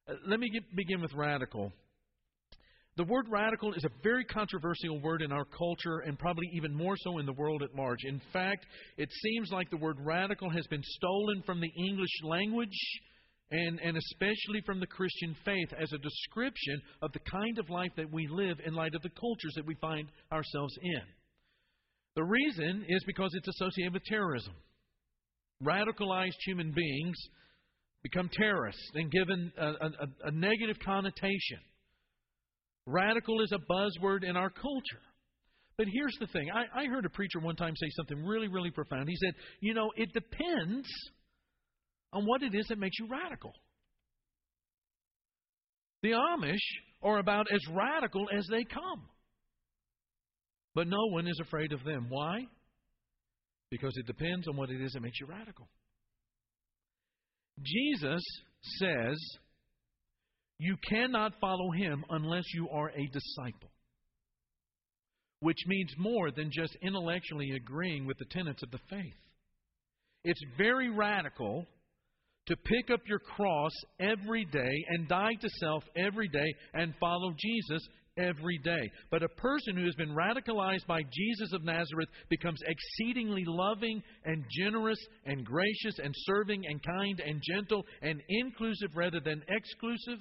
Uh, 0.09 0.13
let 0.27 0.39
me 0.39 0.49
get, 0.49 0.63
begin 0.75 1.01
with 1.01 1.13
radical. 1.13 1.71
The 2.97 3.03
word 3.03 3.27
radical 3.29 3.73
is 3.73 3.85
a 3.85 4.01
very 4.01 4.25
controversial 4.25 4.99
word 4.99 5.21
in 5.21 5.31
our 5.31 5.45
culture 5.45 5.99
and 5.99 6.17
probably 6.17 6.47
even 6.53 6.73
more 6.73 6.95
so 6.97 7.19
in 7.19 7.27
the 7.27 7.33
world 7.33 7.61
at 7.61 7.75
large. 7.75 8.03
In 8.03 8.19
fact, 8.33 8.65
it 8.97 9.09
seems 9.21 9.51
like 9.51 9.69
the 9.69 9.77
word 9.77 9.97
radical 9.99 10.49
has 10.49 10.65
been 10.65 10.81
stolen 10.83 11.43
from 11.45 11.61
the 11.61 11.71
English 11.77 12.23
language 12.23 12.75
and, 13.51 13.79
and 13.81 13.97
especially 13.97 14.61
from 14.65 14.79
the 14.79 14.87
Christian 14.87 15.35
faith 15.45 15.69
as 15.79 15.93
a 15.93 15.99
description 15.99 16.81
of 17.03 17.11
the 17.13 17.19
kind 17.31 17.59
of 17.59 17.69
life 17.69 17.91
that 17.97 18.11
we 18.11 18.27
live 18.27 18.57
in 18.65 18.73
light 18.73 18.95
of 18.95 19.03
the 19.03 19.11
cultures 19.11 19.53
that 19.55 19.67
we 19.67 19.75
find 19.75 20.07
ourselves 20.31 20.73
in. 20.81 21.01
The 22.15 22.23
reason 22.23 22.83
is 22.89 23.03
because 23.05 23.29
it's 23.35 23.47
associated 23.47 23.93
with 23.93 24.03
terrorism. 24.05 24.53
Radicalized 25.63 26.39
human 26.47 26.71
beings 26.71 27.15
become 28.01 28.27
terrorists 28.33 28.89
and 28.95 29.11
given 29.11 29.51
a, 29.55 29.67
a, 29.67 29.91
a 30.23 30.31
negative 30.31 30.77
connotation. 30.83 31.59
Radical 32.87 33.41
is 33.41 33.51
a 33.51 33.59
buzzword 33.59 34.23
in 34.23 34.37
our 34.37 34.49
culture. 34.49 35.01
But 35.77 35.87
here's 35.93 36.15
the 36.21 36.27
thing 36.27 36.47
I, 36.49 36.83
I 36.83 36.85
heard 36.85 37.05
a 37.05 37.09
preacher 37.09 37.39
one 37.39 37.57
time 37.57 37.73
say 37.75 37.89
something 37.97 38.25
really, 38.25 38.47
really 38.47 38.71
profound. 38.71 39.09
He 39.09 39.17
said, 39.17 39.33
You 39.59 39.73
know, 39.73 39.91
it 39.95 40.13
depends 40.13 40.87
on 42.13 42.25
what 42.25 42.41
it 42.41 42.55
is 42.55 42.65
that 42.67 42.79
makes 42.79 42.97
you 42.97 43.07
radical. 43.11 43.51
The 46.01 46.11
Amish 46.11 46.55
are 47.03 47.19
about 47.19 47.47
as 47.53 47.59
radical 47.69 48.27
as 48.35 48.47
they 48.49 48.63
come. 48.63 49.03
But 50.73 50.87
no 50.87 51.07
one 51.09 51.27
is 51.27 51.39
afraid 51.41 51.73
of 51.73 51.83
them. 51.83 52.07
Why? 52.07 52.45
Because 53.69 53.93
it 53.97 54.07
depends 54.07 54.47
on 54.47 54.55
what 54.55 54.69
it 54.69 54.81
is 54.81 54.93
that 54.93 55.01
makes 55.01 55.19
you 55.19 55.27
radical. 55.27 55.67
Jesus 57.61 58.23
says 58.79 59.17
you 60.59 60.75
cannot 60.89 61.33
follow 61.39 61.71
him 61.71 62.03
unless 62.09 62.45
you 62.53 62.69
are 62.69 62.89
a 62.89 63.07
disciple, 63.07 63.69
which 65.39 65.59
means 65.67 65.93
more 65.97 66.31
than 66.31 66.49
just 66.51 66.75
intellectually 66.81 67.51
agreeing 67.51 68.05
with 68.05 68.17
the 68.17 68.25
tenets 68.25 68.63
of 68.63 68.71
the 68.71 68.79
faith. 68.89 69.13
It's 70.23 70.41
very 70.57 70.89
radical 70.89 71.65
to 72.47 72.55
pick 72.55 72.89
up 72.91 73.01
your 73.07 73.19
cross 73.19 73.71
every 73.99 74.45
day 74.45 74.85
and 74.89 75.07
die 75.07 75.35
to 75.41 75.49
self 75.59 75.83
every 75.95 76.27
day 76.29 76.53
and 76.73 76.93
follow 76.99 77.33
Jesus 77.37 77.87
every 78.17 78.57
day. 78.57 78.89
But 79.11 79.23
a 79.23 79.29
person 79.29 79.75
who 79.75 79.85
has 79.85 79.95
been 79.95 80.15
radicalized 80.15 80.87
by 80.87 81.01
Jesus 81.03 81.53
of 81.53 81.63
Nazareth 81.63 82.09
becomes 82.29 82.59
exceedingly 82.65 83.43
loving 83.45 84.01
and 84.25 84.43
generous 84.49 84.99
and 85.25 85.45
gracious 85.45 85.99
and 86.03 86.13
serving 86.25 86.63
and 86.67 86.81
kind 86.83 87.21
and 87.25 87.41
gentle 87.43 87.85
and 88.01 88.21
inclusive 88.27 88.89
rather 88.95 89.19
than 89.19 89.43
exclusive. 89.49 90.19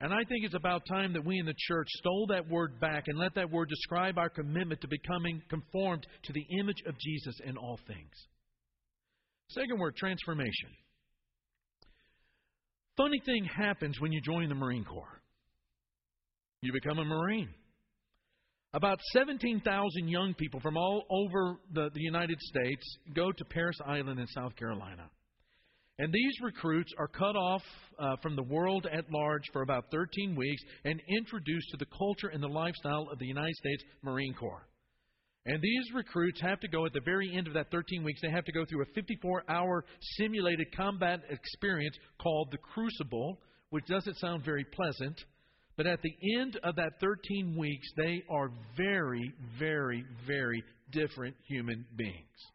And 0.00 0.12
I 0.12 0.24
think 0.28 0.44
it's 0.44 0.54
about 0.54 0.86
time 0.86 1.12
that 1.12 1.24
we 1.24 1.38
in 1.38 1.46
the 1.46 1.54
church 1.56 1.86
stole 1.98 2.26
that 2.28 2.48
word 2.48 2.80
back 2.80 3.04
and 3.06 3.18
let 3.18 3.34
that 3.36 3.50
word 3.50 3.68
describe 3.68 4.18
our 4.18 4.28
commitment 4.28 4.80
to 4.80 4.88
becoming 4.88 5.40
conformed 5.48 6.06
to 6.24 6.32
the 6.32 6.44
image 6.60 6.82
of 6.86 6.98
Jesus 6.98 7.36
in 7.44 7.56
all 7.56 7.78
things. 7.86 8.12
Second 9.50 9.78
word, 9.78 9.96
transformation. 9.96 10.70
Funny 12.96 13.20
thing 13.24 13.44
happens 13.44 14.00
when 14.00 14.12
you 14.12 14.20
join 14.20 14.48
the 14.48 14.54
Marine 14.54 14.84
Corps. 14.84 15.20
You 16.60 16.72
become 16.72 16.98
a 16.98 17.04
Marine. 17.04 17.50
About 18.72 18.98
17,000 19.12 20.08
young 20.08 20.34
people 20.34 20.60
from 20.60 20.76
all 20.76 21.04
over 21.08 21.58
the, 21.72 21.90
the 21.94 22.00
United 22.00 22.40
States 22.40 22.82
go 23.14 23.30
to 23.30 23.44
Parris 23.44 23.76
Island 23.86 24.18
in 24.18 24.26
South 24.28 24.56
Carolina. 24.56 25.10
And 25.98 26.12
these 26.12 26.40
recruits 26.42 26.92
are 26.98 27.06
cut 27.06 27.36
off 27.36 27.62
uh, 27.98 28.16
from 28.20 28.34
the 28.34 28.42
world 28.42 28.86
at 28.92 29.10
large 29.10 29.44
for 29.52 29.62
about 29.62 29.84
13 29.92 30.34
weeks 30.34 30.62
and 30.84 31.00
introduced 31.08 31.70
to 31.70 31.76
the 31.76 31.86
culture 31.96 32.28
and 32.28 32.42
the 32.42 32.48
lifestyle 32.48 33.08
of 33.12 33.18
the 33.20 33.26
United 33.26 33.54
States 33.54 33.84
Marine 34.02 34.34
Corps. 34.34 34.66
And 35.46 35.60
these 35.62 35.94
recruits 35.94 36.40
have 36.40 36.58
to 36.60 36.68
go 36.68 36.86
at 36.86 36.94
the 36.94 37.02
very 37.04 37.36
end 37.36 37.46
of 37.46 37.54
that 37.54 37.70
13 37.70 38.02
weeks, 38.02 38.20
they 38.22 38.30
have 38.30 38.46
to 38.46 38.52
go 38.52 38.64
through 38.64 38.82
a 38.82 38.94
54 38.94 39.44
hour 39.48 39.84
simulated 40.16 40.66
combat 40.74 41.20
experience 41.28 41.96
called 42.20 42.48
the 42.50 42.58
Crucible, 42.58 43.38
which 43.70 43.84
doesn't 43.86 44.16
sound 44.16 44.44
very 44.44 44.64
pleasant. 44.64 45.20
But 45.76 45.86
at 45.86 46.00
the 46.02 46.40
end 46.40 46.58
of 46.64 46.76
that 46.76 46.92
13 47.00 47.56
weeks, 47.58 47.86
they 47.96 48.22
are 48.30 48.50
very, 48.76 49.32
very, 49.58 50.04
very 50.26 50.62
different 50.92 51.36
human 51.46 51.84
beings. 51.96 52.53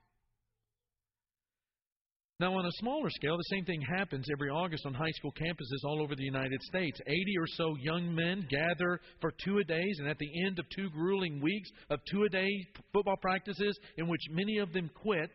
Now, 2.40 2.54
on 2.58 2.66
a 2.66 2.72
smaller 2.80 3.10
scale, 3.10 3.36
the 3.36 3.56
same 3.56 3.66
thing 3.66 3.82
happens 3.82 4.26
every 4.32 4.50
August 4.50 4.86
on 4.86 4.94
high 4.94 5.12
school 5.18 5.34
campuses 5.34 5.84
all 5.84 6.02
over 6.02 6.16
the 6.16 6.24
United 6.24 6.62
States. 6.64 6.98
80 7.06 7.38
or 7.38 7.48
so 7.48 7.76
young 7.82 8.16
men 8.16 8.48
gather 8.50 9.02
for 9.20 9.34
two 9.44 9.58
a 9.58 9.64
days, 9.66 9.98
and 10.00 10.08
at 10.08 10.18
the 10.20 10.46
end 10.46 10.58
of 10.58 10.66
two 10.74 10.90
grueling 10.90 11.42
weeks 11.42 11.70
of 11.90 12.00
two 12.10 12.24
a 12.24 12.30
day 12.30 12.50
football 12.94 13.18
practices, 13.18 13.78
in 13.98 14.08
which 14.08 14.22
many 14.32 14.58
of 14.60 14.72
them 14.72 14.90
quit, 15.02 15.32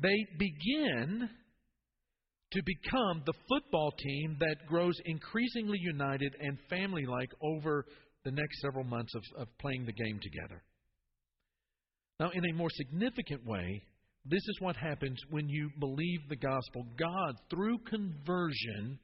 they 0.00 0.16
begin 0.38 1.28
to 2.52 2.62
become 2.64 3.22
the 3.26 3.34
football 3.46 3.92
team 3.98 4.36
that 4.40 4.66
grows 4.66 4.94
increasingly 5.04 5.78
united 5.78 6.34
and 6.40 6.58
family 6.70 7.04
like 7.04 7.30
over 7.42 7.84
the 8.24 8.30
next 8.30 8.60
several 8.62 8.84
months 8.84 9.14
of, 9.14 9.22
of 9.36 9.58
playing 9.58 9.84
the 9.84 9.92
game 9.92 10.18
together. 10.22 10.62
Now, 12.18 12.30
in 12.32 12.46
a 12.46 12.52
more 12.54 12.70
significant 12.70 13.44
way, 13.44 13.82
this 14.24 14.42
is 14.48 14.60
what 14.60 14.76
happens 14.76 15.18
when 15.30 15.48
you 15.48 15.70
believe 15.80 16.20
the 16.28 16.36
gospel. 16.36 16.86
God, 16.96 17.34
through 17.50 17.78
conversion, 17.78 18.98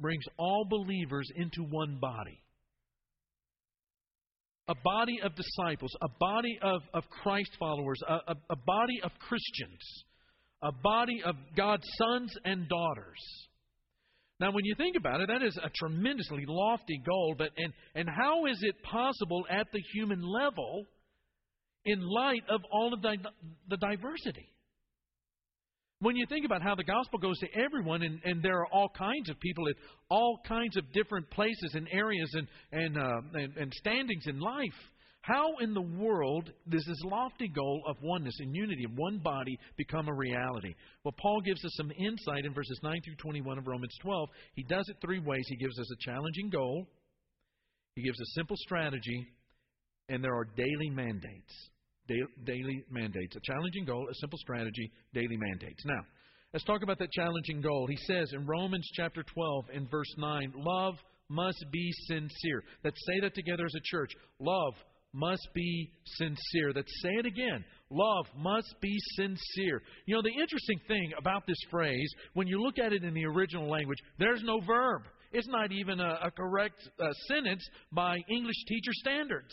brings 0.00 0.24
all 0.38 0.66
believers 0.68 1.28
into 1.34 1.62
one 1.62 1.98
body. 2.00 2.38
A 4.68 4.74
body 4.84 5.18
of 5.24 5.32
disciples, 5.34 5.90
a 6.00 6.08
body 6.20 6.58
of, 6.62 6.82
of 6.94 7.02
Christ 7.22 7.50
followers, 7.58 7.98
a, 8.06 8.14
a, 8.14 8.36
a 8.50 8.56
body 8.56 9.00
of 9.02 9.10
Christians, 9.18 10.04
a 10.62 10.70
body 10.70 11.20
of 11.24 11.34
God's 11.56 11.88
sons 11.98 12.32
and 12.44 12.68
daughters. 12.68 13.18
Now, 14.38 14.52
when 14.52 14.64
you 14.64 14.74
think 14.76 14.96
about 14.96 15.20
it, 15.20 15.28
that 15.28 15.42
is 15.42 15.58
a 15.62 15.70
tremendously 15.70 16.44
lofty 16.46 17.00
goal, 17.04 17.34
but 17.36 17.50
and, 17.56 17.72
and 17.96 18.08
how 18.08 18.46
is 18.46 18.58
it 18.62 18.80
possible 18.84 19.44
at 19.50 19.66
the 19.72 19.82
human 19.92 20.22
level 20.22 20.86
in 21.84 22.00
light 22.00 22.42
of 22.48 22.60
all 22.72 22.94
of 22.94 23.02
the, 23.02 23.16
the 23.68 23.76
diversity? 23.76 24.51
When 26.02 26.16
you 26.16 26.26
think 26.26 26.44
about 26.44 26.62
how 26.62 26.74
the 26.74 26.82
gospel 26.82 27.20
goes 27.20 27.38
to 27.38 27.46
everyone, 27.54 28.02
and, 28.02 28.18
and 28.24 28.42
there 28.42 28.58
are 28.58 28.66
all 28.72 28.88
kinds 28.88 29.30
of 29.30 29.38
people 29.38 29.68
at 29.68 29.76
all 30.10 30.40
kinds 30.48 30.76
of 30.76 30.92
different 30.92 31.30
places 31.30 31.74
and 31.74 31.86
areas 31.92 32.28
and, 32.34 32.48
and, 32.72 32.98
uh, 32.98 33.20
and, 33.34 33.56
and 33.56 33.72
standings 33.74 34.24
in 34.26 34.40
life, 34.40 34.74
how 35.20 35.58
in 35.60 35.72
the 35.74 35.80
world 35.80 36.50
does 36.68 36.84
this 36.88 37.00
lofty 37.04 37.46
goal 37.46 37.84
of 37.86 37.94
oneness 38.02 38.34
and 38.40 38.52
unity 38.52 38.82
of 38.82 38.90
one 38.96 39.18
body 39.18 39.56
become 39.76 40.08
a 40.08 40.12
reality? 40.12 40.74
Well, 41.04 41.14
Paul 41.22 41.40
gives 41.40 41.64
us 41.64 41.72
some 41.76 41.92
insight 41.92 42.46
in 42.46 42.52
verses 42.52 42.80
9 42.82 43.00
through 43.04 43.16
21 43.16 43.58
of 43.58 43.68
Romans 43.68 43.96
12. 44.02 44.28
He 44.56 44.64
does 44.64 44.88
it 44.88 44.96
three 45.00 45.20
ways. 45.20 45.44
He 45.46 45.56
gives 45.56 45.78
us 45.78 45.88
a 45.88 46.10
challenging 46.10 46.50
goal, 46.50 46.88
he 47.94 48.02
gives 48.02 48.20
a 48.20 48.26
simple 48.34 48.56
strategy, 48.58 49.28
and 50.08 50.24
there 50.24 50.34
are 50.34 50.46
daily 50.56 50.90
mandates 50.90 51.70
daily 52.08 52.84
mandates. 52.90 53.36
A 53.36 53.40
challenging 53.42 53.84
goal, 53.84 54.06
a 54.10 54.14
simple 54.14 54.38
strategy, 54.38 54.90
daily 55.14 55.36
mandates. 55.36 55.84
Now, 55.84 56.00
let's 56.52 56.64
talk 56.64 56.82
about 56.82 56.98
that 56.98 57.12
challenging 57.12 57.60
goal. 57.60 57.86
He 57.88 57.96
says 58.06 58.32
in 58.32 58.46
Romans 58.46 58.88
chapter 58.94 59.22
12 59.22 59.64
and 59.74 59.90
verse 59.90 60.12
9, 60.18 60.52
love 60.56 60.94
must 61.28 61.64
be 61.72 61.90
sincere. 62.06 62.62
Let's 62.84 63.00
say 63.06 63.20
that 63.20 63.34
together 63.34 63.64
as 63.64 63.74
a 63.74 63.80
church. 63.84 64.10
Love 64.38 64.74
must 65.12 65.48
be 65.54 65.90
sincere. 66.04 66.72
Let's 66.74 66.92
say 67.02 67.10
it 67.18 67.26
again. 67.26 67.64
Love 67.90 68.26
must 68.36 68.74
be 68.80 68.96
sincere. 69.14 69.82
You 70.06 70.16
know, 70.16 70.22
the 70.22 70.40
interesting 70.40 70.80
thing 70.88 71.12
about 71.18 71.46
this 71.46 71.58
phrase, 71.70 72.10
when 72.34 72.46
you 72.46 72.62
look 72.62 72.78
at 72.78 72.92
it 72.92 73.04
in 73.04 73.14
the 73.14 73.26
original 73.26 73.68
language, 73.68 73.98
there's 74.18 74.42
no 74.42 74.60
verb. 74.60 75.02
It's 75.32 75.48
not 75.48 75.72
even 75.72 76.00
a, 76.00 76.18
a 76.24 76.30
correct 76.30 76.88
uh, 76.98 77.12
sentence 77.28 77.66
by 77.90 78.18
English 78.28 78.56
teacher 78.68 78.92
standards. 78.94 79.52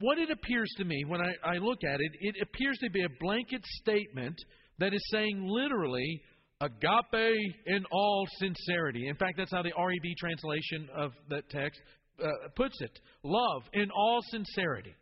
What 0.00 0.18
it 0.18 0.30
appears 0.30 0.70
to 0.78 0.84
me 0.84 1.04
when 1.06 1.20
I, 1.20 1.54
I 1.54 1.58
look 1.58 1.84
at 1.84 2.00
it, 2.00 2.12
it 2.20 2.36
appears 2.42 2.78
to 2.78 2.90
be 2.90 3.02
a 3.02 3.08
blanket 3.20 3.64
statement 3.82 4.36
that 4.78 4.94
is 4.94 5.02
saying 5.10 5.46
literally, 5.46 6.22
agape 6.60 7.54
in 7.66 7.84
all 7.90 8.26
sincerity. 8.38 9.08
In 9.08 9.16
fact, 9.16 9.36
that's 9.36 9.50
how 9.50 9.62
the 9.62 9.72
REB 9.78 10.16
translation 10.18 10.88
of 10.96 11.12
that 11.28 11.48
text 11.50 11.80
uh, 12.22 12.28
puts 12.56 12.80
it 12.80 12.98
love 13.22 13.62
in 13.72 13.90
all 13.90 14.20
sincerity. 14.30 14.94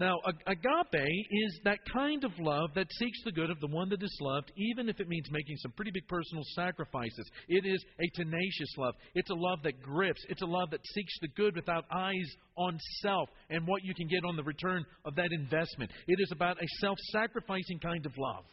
Now, 0.00 0.20
agape 0.46 1.26
is 1.28 1.60
that 1.64 1.80
kind 1.92 2.22
of 2.22 2.30
love 2.38 2.70
that 2.76 2.86
seeks 2.92 3.18
the 3.24 3.32
good 3.32 3.50
of 3.50 3.58
the 3.58 3.66
one 3.66 3.88
that 3.88 4.00
is 4.00 4.18
loved, 4.20 4.52
even 4.56 4.88
if 4.88 5.00
it 5.00 5.08
means 5.08 5.26
making 5.32 5.56
some 5.56 5.72
pretty 5.72 5.90
big 5.92 6.06
personal 6.06 6.44
sacrifices. 6.54 7.28
It 7.48 7.66
is 7.66 7.84
a 7.98 8.08
tenacious 8.14 8.72
love. 8.76 8.94
It's 9.16 9.30
a 9.30 9.34
love 9.34 9.58
that 9.64 9.82
grips. 9.82 10.24
It's 10.28 10.42
a 10.42 10.46
love 10.46 10.70
that 10.70 10.86
seeks 10.94 11.12
the 11.20 11.28
good 11.36 11.56
without 11.56 11.84
eyes 11.90 12.30
on 12.56 12.78
self 13.02 13.28
and 13.50 13.66
what 13.66 13.82
you 13.82 13.92
can 13.92 14.06
get 14.06 14.24
on 14.24 14.36
the 14.36 14.44
return 14.44 14.84
of 15.04 15.16
that 15.16 15.32
investment. 15.32 15.90
It 16.06 16.20
is 16.20 16.30
about 16.30 16.62
a 16.62 16.66
self 16.80 16.96
sacrificing 17.10 17.80
kind 17.80 18.06
of 18.06 18.12
love. 18.16 18.44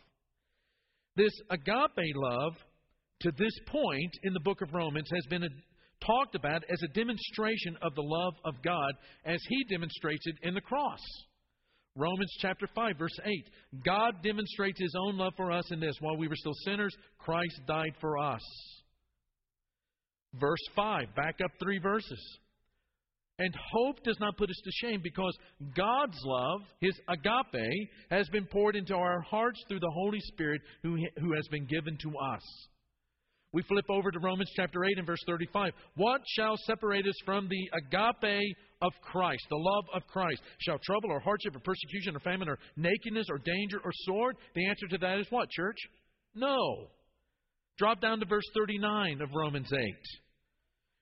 This 1.15 1.33
agape 1.51 2.15
love, 2.15 2.53
to 3.21 3.31
this 3.37 3.53
point 3.67 4.17
in 4.23 4.33
the 4.33 4.39
book 4.39 4.61
of 4.63 4.73
Romans, 4.73 5.09
has 5.13 5.25
been 5.29 5.43
a, 5.43 5.49
talked 6.03 6.33
about 6.33 6.63
as 6.71 6.81
a 6.81 6.93
demonstration 6.93 7.77
of 7.83 7.93
the 7.93 8.01
love 8.01 8.33
of 8.45 8.55
God 8.63 8.93
as 9.25 9.39
He 9.47 9.63
demonstrates 9.69 10.25
it 10.25 10.37
in 10.41 10.55
the 10.55 10.61
cross. 10.61 10.99
Romans 11.95 12.31
chapter 12.41 12.67
5, 12.75 12.97
verse 12.97 13.17
8. 13.23 13.49
God 13.85 14.15
demonstrates 14.21 14.79
his 14.79 14.93
own 14.97 15.17
love 15.17 15.33
for 15.37 15.51
us 15.51 15.71
in 15.71 15.79
this 15.79 15.95
while 16.01 16.17
we 16.17 16.27
were 16.27 16.35
still 16.35 16.53
sinners, 16.65 16.95
Christ 17.17 17.61
died 17.67 17.93
for 18.01 18.17
us. 18.17 18.41
Verse 20.33 20.59
5, 20.75 21.15
back 21.15 21.39
up 21.43 21.51
three 21.59 21.79
verses. 21.79 22.39
And 23.37 23.53
hope 23.71 24.01
does 24.03 24.17
not 24.19 24.37
put 24.37 24.49
us 24.49 24.61
to 24.63 24.87
shame 24.87 25.01
because 25.03 25.37
God's 25.75 26.17
love, 26.23 26.61
His 26.79 26.97
agape, 27.09 27.89
has 28.09 28.27
been 28.29 28.45
poured 28.45 28.75
into 28.75 28.95
our 28.95 29.21
hearts 29.21 29.61
through 29.67 29.81
the 29.81 29.91
Holy 29.93 30.19
Spirit 30.21 30.61
who, 30.83 30.97
who 31.19 31.33
has 31.33 31.47
been 31.49 31.65
given 31.65 31.97
to 32.01 32.09
us. 32.17 32.41
We 33.55 33.61
flip 33.61 33.85
over 33.89 34.11
to 34.11 34.19
Romans 34.19 34.51
chapter 34.53 34.83
8 34.83 34.97
and 34.97 35.07
verse 35.07 35.23
35. 35.25 35.71
What 35.95 36.19
shall 36.35 36.57
separate 36.67 37.07
us 37.07 37.15
from 37.23 37.47
the 37.47 37.69
agape 37.73 38.53
of 38.81 38.91
Christ, 39.01 39.45
the 39.49 39.55
love 39.55 39.85
of 39.93 40.05
Christ? 40.07 40.41
Shall 40.59 40.77
trouble 40.79 41.09
or 41.09 41.21
hardship 41.21 41.55
or 41.55 41.59
persecution 41.59 42.17
or 42.17 42.19
famine 42.19 42.49
or 42.49 42.59
nakedness 42.75 43.27
or 43.29 43.37
danger 43.37 43.77
or 43.81 43.91
sword? 43.93 44.35
The 44.55 44.67
answer 44.67 44.87
to 44.89 44.97
that 44.97 45.19
is 45.19 45.27
what, 45.29 45.49
church? 45.51 45.77
No. 46.35 46.87
Drop 47.77 48.01
down 48.01 48.19
to 48.19 48.25
verse 48.25 48.43
39 48.57 49.21
of 49.21 49.29
Romans 49.33 49.71
8. 49.71 49.79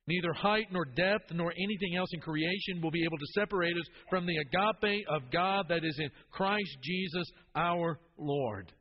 Neither 0.06 0.34
height 0.34 0.68
nor 0.72 0.86
depth 0.86 1.34
nor 1.34 1.52
anything 1.54 1.98
else 1.98 2.10
in 2.14 2.22
creation 2.22 2.84
will 2.84 2.92
be 2.92 3.04
able 3.04 3.18
to 3.18 3.34
separate 3.34 3.76
us 3.76 3.88
from 4.12 4.28
the 4.28 4.38
agape 4.38 5.08
of 5.10 5.24
God 5.32 5.66
that 5.70 5.84
is 5.84 5.98
in 5.98 6.10
Christ 6.30 6.78
Jesus 6.84 7.26
our 7.56 8.00
Lord. 8.16 8.72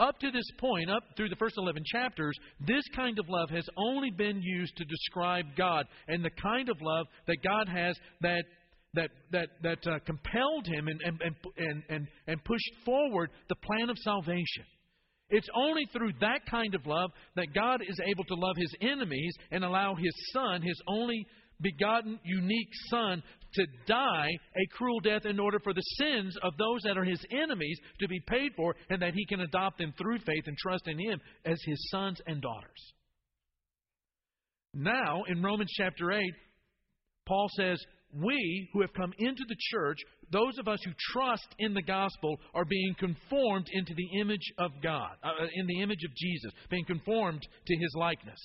Up 0.00 0.18
to 0.20 0.30
this 0.30 0.50
point, 0.58 0.90
up 0.90 1.02
through 1.14 1.28
the 1.28 1.36
first 1.36 1.56
11 1.58 1.82
chapters, 1.84 2.34
this 2.66 2.82
kind 2.96 3.18
of 3.18 3.28
love 3.28 3.50
has 3.50 3.68
only 3.76 4.10
been 4.10 4.40
used 4.40 4.74
to 4.78 4.84
describe 4.86 5.44
God 5.58 5.84
and 6.08 6.24
the 6.24 6.30
kind 6.42 6.70
of 6.70 6.76
love 6.80 7.06
that 7.26 7.36
God 7.44 7.68
has 7.68 7.94
that 8.22 8.44
that 8.94 9.10
that 9.30 9.48
that 9.62 9.86
uh, 9.86 9.98
compelled 10.06 10.66
him 10.66 10.88
and 10.88 11.00
and, 11.02 11.20
and 11.58 11.82
and 11.90 12.08
and 12.26 12.44
pushed 12.44 12.72
forward 12.84 13.30
the 13.50 13.56
plan 13.56 13.90
of 13.90 13.98
salvation. 13.98 14.64
It's 15.28 15.48
only 15.54 15.86
through 15.92 16.12
that 16.20 16.46
kind 16.50 16.74
of 16.74 16.86
love 16.86 17.10
that 17.36 17.54
God 17.54 17.82
is 17.86 18.00
able 18.04 18.24
to 18.24 18.34
love 18.34 18.56
his 18.56 18.74
enemies 18.80 19.34
and 19.50 19.64
allow 19.64 19.94
his 19.94 20.14
son, 20.32 20.62
his 20.62 20.80
only 20.88 21.26
begotten, 21.60 22.18
unique 22.24 22.70
son, 22.88 23.22
to 23.54 23.66
die 23.86 24.28
a 24.28 24.76
cruel 24.76 25.00
death 25.00 25.24
in 25.24 25.40
order 25.40 25.58
for 25.58 25.74
the 25.74 25.82
sins 25.98 26.36
of 26.42 26.56
those 26.56 26.82
that 26.84 26.96
are 26.96 27.04
his 27.04 27.24
enemies 27.30 27.78
to 28.00 28.08
be 28.08 28.20
paid 28.26 28.52
for, 28.56 28.74
and 28.88 29.02
that 29.02 29.14
he 29.14 29.26
can 29.26 29.40
adopt 29.40 29.78
them 29.78 29.92
through 29.98 30.18
faith 30.18 30.44
and 30.46 30.56
trust 30.56 30.86
in 30.86 30.98
him 30.98 31.20
as 31.44 31.60
his 31.64 31.88
sons 31.90 32.20
and 32.26 32.40
daughters. 32.40 32.92
Now, 34.72 35.24
in 35.26 35.42
Romans 35.42 35.70
chapter 35.76 36.12
8, 36.12 36.22
Paul 37.26 37.48
says, 37.56 37.78
we 38.14 38.68
who 38.72 38.80
have 38.80 38.92
come 38.92 39.12
into 39.18 39.42
the 39.48 39.56
church, 39.70 39.98
those 40.32 40.58
of 40.58 40.68
us 40.68 40.80
who 40.84 40.92
trust 41.12 41.46
in 41.58 41.74
the 41.74 41.82
gospel, 41.82 42.38
are 42.54 42.64
being 42.64 42.94
conformed 42.98 43.66
into 43.72 43.94
the 43.94 44.20
image 44.20 44.52
of 44.58 44.70
God, 44.82 45.12
uh, 45.22 45.28
uh, 45.28 45.46
in 45.54 45.66
the 45.66 45.80
image 45.80 46.04
of 46.04 46.14
Jesus, 46.14 46.52
being 46.70 46.84
conformed 46.84 47.42
to 47.66 47.76
his 47.76 47.94
likeness. 47.96 48.40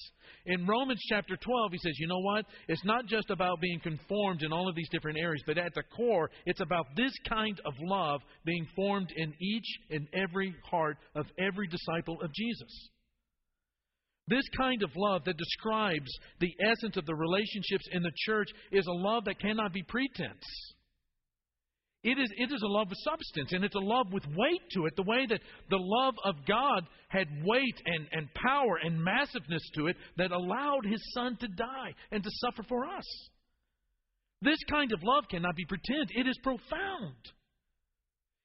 In 0.45 0.67
Romans 0.67 1.01
chapter 1.09 1.35
12, 1.35 1.71
he 1.71 1.77
says, 1.79 1.93
you 1.99 2.07
know 2.07 2.19
what? 2.19 2.45
It's 2.67 2.85
not 2.85 3.07
just 3.07 3.29
about 3.29 3.61
being 3.61 3.79
conformed 3.79 4.43
in 4.43 4.51
all 4.53 4.69
of 4.69 4.75
these 4.75 4.89
different 4.89 5.17
areas, 5.17 5.43
but 5.45 5.57
at 5.57 5.73
the 5.73 5.83
core, 5.95 6.29
it's 6.45 6.61
about 6.61 6.85
this 6.95 7.13
kind 7.27 7.59
of 7.65 7.73
love 7.81 8.21
being 8.45 8.67
formed 8.75 9.11
in 9.15 9.33
each 9.41 9.79
and 9.89 10.07
every 10.13 10.53
heart 10.69 10.97
of 11.15 11.25
every 11.39 11.67
disciple 11.67 12.17
of 12.21 12.31
Jesus. 12.33 12.89
This 14.27 14.47
kind 14.57 14.81
of 14.81 14.89
love 14.95 15.23
that 15.25 15.37
describes 15.37 16.09
the 16.39 16.53
essence 16.59 16.97
of 16.97 17.05
the 17.05 17.15
relationships 17.15 17.87
in 17.91 18.01
the 18.01 18.11
church 18.25 18.49
is 18.71 18.87
a 18.87 18.91
love 18.91 19.25
that 19.25 19.39
cannot 19.39 19.71
be 19.71 19.83
pretense. 19.83 20.43
It 22.03 22.19
is, 22.19 22.31
it 22.37 22.53
is 22.53 22.61
a 22.61 22.67
love 22.67 22.89
with 22.89 22.99
substance, 23.03 23.51
and 23.51 23.63
it's 23.63 23.75
a 23.75 23.79
love 23.79 24.13
with 24.13 24.23
weight 24.37 24.61
to 24.73 24.85
it, 24.85 24.95
the 24.95 25.03
way 25.03 25.25
that 25.27 25.41
the 25.71 25.79
love 25.79 26.13
of 26.23 26.35
God 26.47 26.83
had 27.07 27.27
weight 27.43 27.81
and, 27.85 28.07
and 28.11 28.33
power 28.35 28.77
and 28.83 29.03
massiveness 29.03 29.67
to 29.75 29.87
it 29.87 29.97
that 30.17 30.31
allowed 30.31 30.85
his 30.85 31.01
son 31.13 31.35
to 31.39 31.47
die 31.47 31.95
and 32.11 32.23
to 32.23 32.29
suffer 32.31 32.61
for 32.69 32.85
us. 32.85 33.05
This 34.41 34.59
kind 34.69 34.91
of 34.91 35.01
love 35.01 35.23
cannot 35.31 35.55
be 35.55 35.65
pretend. 35.65 36.11
It 36.15 36.27
is 36.27 36.37
profound. 36.43 37.15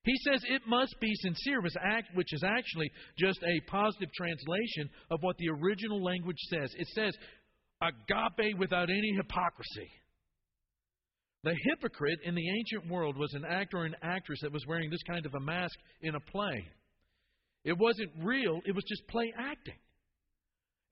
He 0.04 0.16
says 0.24 0.42
it 0.48 0.62
must 0.66 0.94
be 1.00 1.12
sincere, 1.16 1.60
which 1.60 2.32
is 2.32 2.42
actually 2.42 2.90
just 3.18 3.38
a 3.42 3.70
positive 3.70 4.10
translation 4.14 4.88
of 5.10 5.22
what 5.22 5.36
the 5.36 5.50
original 5.50 6.02
language 6.02 6.38
says. 6.48 6.72
It 6.76 6.88
says 6.94 7.14
agape 7.82 8.58
without 8.58 8.88
any 8.88 9.12
hypocrisy. 9.16 9.90
The 11.42 11.54
hypocrite 11.64 12.18
in 12.24 12.34
the 12.34 12.48
ancient 12.50 12.90
world 12.90 13.16
was 13.16 13.32
an 13.34 13.44
actor 13.44 13.78
or 13.78 13.84
an 13.84 13.96
actress 14.02 14.40
that 14.42 14.52
was 14.52 14.66
wearing 14.66 14.90
this 14.90 15.02
kind 15.06 15.24
of 15.24 15.34
a 15.34 15.40
mask 15.40 15.78
in 16.02 16.14
a 16.14 16.20
play. 16.20 16.66
It 17.64 17.76
wasn't 17.78 18.10
real, 18.22 18.60
it 18.66 18.74
was 18.74 18.84
just 18.88 19.06
play 19.08 19.32
acting. 19.38 19.78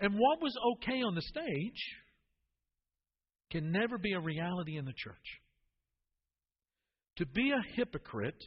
And 0.00 0.14
what 0.14 0.40
was 0.40 0.54
okay 0.74 1.02
on 1.02 1.14
the 1.14 1.22
stage 1.22 1.96
can 3.50 3.72
never 3.72 3.98
be 3.98 4.12
a 4.12 4.20
reality 4.20 4.76
in 4.76 4.84
the 4.84 4.92
church. 4.96 5.16
To 7.16 7.26
be 7.26 7.50
a 7.50 7.74
hypocrite 7.74 8.42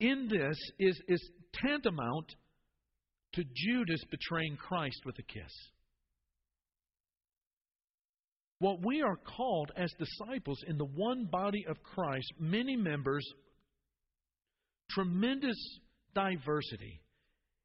in 0.00 0.28
this 0.28 0.56
is, 0.78 1.00
is 1.08 1.30
tantamount 1.54 2.34
to 3.34 3.44
Judas 3.54 4.00
betraying 4.10 4.56
Christ 4.56 5.00
with 5.04 5.18
a 5.18 5.22
kiss. 5.22 5.52
What 8.58 8.84
we 8.84 9.00
are 9.02 9.16
called 9.16 9.72
as 9.76 9.90
disciples 9.98 10.62
in 10.66 10.76
the 10.76 10.84
one 10.84 11.26
body 11.30 11.64
of 11.68 11.82
Christ, 11.82 12.30
many 12.38 12.76
members, 12.76 13.24
tremendous 14.90 15.56
diversity, 16.14 17.00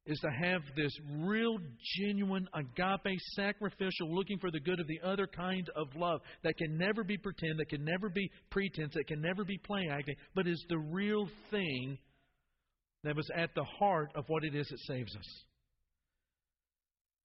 is 0.06 0.18
to 0.20 0.30
have 0.30 0.62
this 0.76 0.92
real, 1.18 1.58
genuine, 1.98 2.48
agape, 2.54 3.18
sacrificial, 3.34 4.14
looking 4.14 4.38
for 4.38 4.50
the 4.50 4.60
good 4.60 4.78
of 4.78 4.86
the 4.86 5.00
other 5.04 5.26
kind 5.26 5.68
of 5.74 5.88
love 5.96 6.20
that 6.44 6.56
can 6.56 6.78
never 6.78 7.02
be 7.02 7.18
pretend, 7.18 7.58
that 7.58 7.68
can 7.68 7.84
never 7.84 8.08
be 8.08 8.30
pretense, 8.50 8.94
that 8.94 9.08
can 9.08 9.20
never 9.20 9.44
be 9.44 9.58
play 9.58 9.88
acting, 9.90 10.14
but 10.34 10.46
is 10.46 10.64
the 10.68 10.78
real 10.78 11.28
thing 11.50 11.98
that 13.04 13.16
was 13.16 13.28
at 13.34 13.54
the 13.54 13.64
heart 13.64 14.10
of 14.14 14.24
what 14.28 14.44
it 14.44 14.54
is 14.54 14.66
that 14.68 14.78
saves 14.80 15.14
us. 15.16 15.44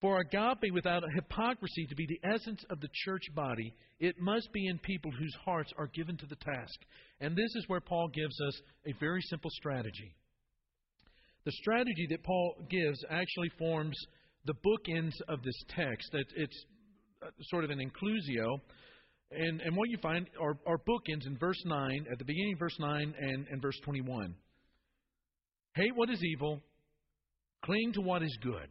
For 0.02 0.20
agape 0.20 0.74
without 0.74 1.04
hypocrisy 1.14 1.86
to 1.88 1.96
be 1.96 2.08
the 2.08 2.28
essence 2.28 2.64
of 2.72 2.82
the 2.82 2.90
church 3.06 3.22
body, 3.36 3.74
it 4.00 4.20
must 4.20 4.52
be 4.52 4.68
in 4.68 4.80
people 4.80 5.12
whose 5.12 5.36
hearts 5.46 5.72
are 5.78 5.88
given 5.88 6.18
to 6.18 6.26
the 6.26 6.38
task. 6.38 6.80
And 7.20 7.36
this 7.36 7.56
is 7.56 7.66
where 7.68 7.82
Paul 7.82 8.08
gives 8.08 8.36
us 8.48 8.62
a 8.88 8.94
very 9.00 9.22
simple 9.22 9.52
strategy. 9.54 10.16
The 11.46 11.52
strategy 11.52 12.08
that 12.10 12.24
Paul 12.24 12.56
gives 12.70 13.00
actually 13.12 13.50
forms 13.60 13.96
the 14.46 14.56
bookends 14.66 15.14
of 15.28 15.44
this 15.44 15.64
text. 15.70 16.10
It's 16.36 16.66
uh, 17.24 17.30
sort 17.50 17.64
of 17.64 17.70
an 17.70 17.80
inclusio. 17.80 18.60
And, 19.32 19.62
and 19.62 19.76
what 19.78 19.90
you 19.90 19.98
find 20.02 20.28
are, 20.42 20.58
are 20.66 20.80
bookends 20.80 21.28
in 21.28 21.38
verse 21.38 21.62
9, 21.64 22.08
at 22.12 22.18
the 22.18 22.26
beginning 22.26 22.54
of 22.54 22.60
verse 22.60 22.78
9 22.80 23.16
and, 23.20 23.48
and 23.50 23.62
verse 23.62 23.80
21. 23.86 24.34
Hate 25.76 25.96
what 25.96 26.10
is 26.10 26.22
evil, 26.24 26.62
cling 27.64 27.94
to 27.94 28.02
what 28.02 28.24
is 28.24 28.38
good. 28.42 28.70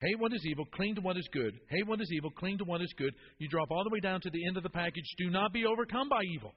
Hate 0.00 0.18
what 0.18 0.32
is 0.32 0.44
evil, 0.44 0.64
cling 0.74 0.96
to 0.96 1.00
what 1.00 1.16
is 1.16 1.28
good. 1.32 1.54
Hate 1.70 1.86
what 1.86 2.00
is 2.00 2.10
evil, 2.12 2.30
cling 2.30 2.58
to 2.58 2.64
what 2.64 2.82
is 2.82 2.92
good. 2.98 3.14
You 3.38 3.48
drop 3.48 3.70
all 3.70 3.84
the 3.84 3.90
way 3.90 4.00
down 4.00 4.20
to 4.20 4.30
the 4.30 4.46
end 4.46 4.56
of 4.56 4.64
the 4.64 4.70
package. 4.70 5.04
Do 5.16 5.30
not 5.30 5.52
be 5.52 5.64
overcome 5.64 6.08
by 6.08 6.22
evil, 6.34 6.52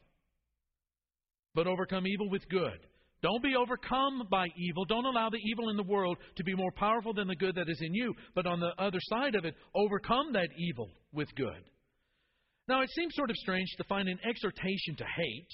but 1.54 1.68
overcome 1.68 2.08
evil 2.08 2.30
with 2.30 2.48
good. 2.50 2.80
Don't 3.22 3.42
be 3.42 3.56
overcome 3.56 4.28
by 4.30 4.48
evil. 4.58 4.86
Don't 4.86 5.06
allow 5.06 5.30
the 5.30 5.40
evil 5.50 5.70
in 5.70 5.78
the 5.78 5.84
world 5.84 6.18
to 6.36 6.44
be 6.44 6.54
more 6.54 6.72
powerful 6.72 7.14
than 7.14 7.28
the 7.28 7.36
good 7.36 7.56
that 7.56 7.70
is 7.70 7.82
in 7.82 7.94
you. 7.94 8.14
But 8.36 8.46
on 8.46 8.60
the 8.60 8.72
other 8.78 9.00
side 9.02 9.36
of 9.36 9.46
it, 9.46 9.56
overcome 9.74 10.34
that 10.34 10.50
evil 10.58 10.90
with 11.14 11.34
good. 11.36 11.64
Now, 12.68 12.82
it 12.82 12.90
seems 12.92 13.16
sort 13.16 13.30
of 13.30 13.36
strange 13.38 13.70
to 13.78 13.84
find 13.86 14.10
an 14.10 14.20
exhortation 14.28 14.96
to 14.98 15.06
hate 15.06 15.48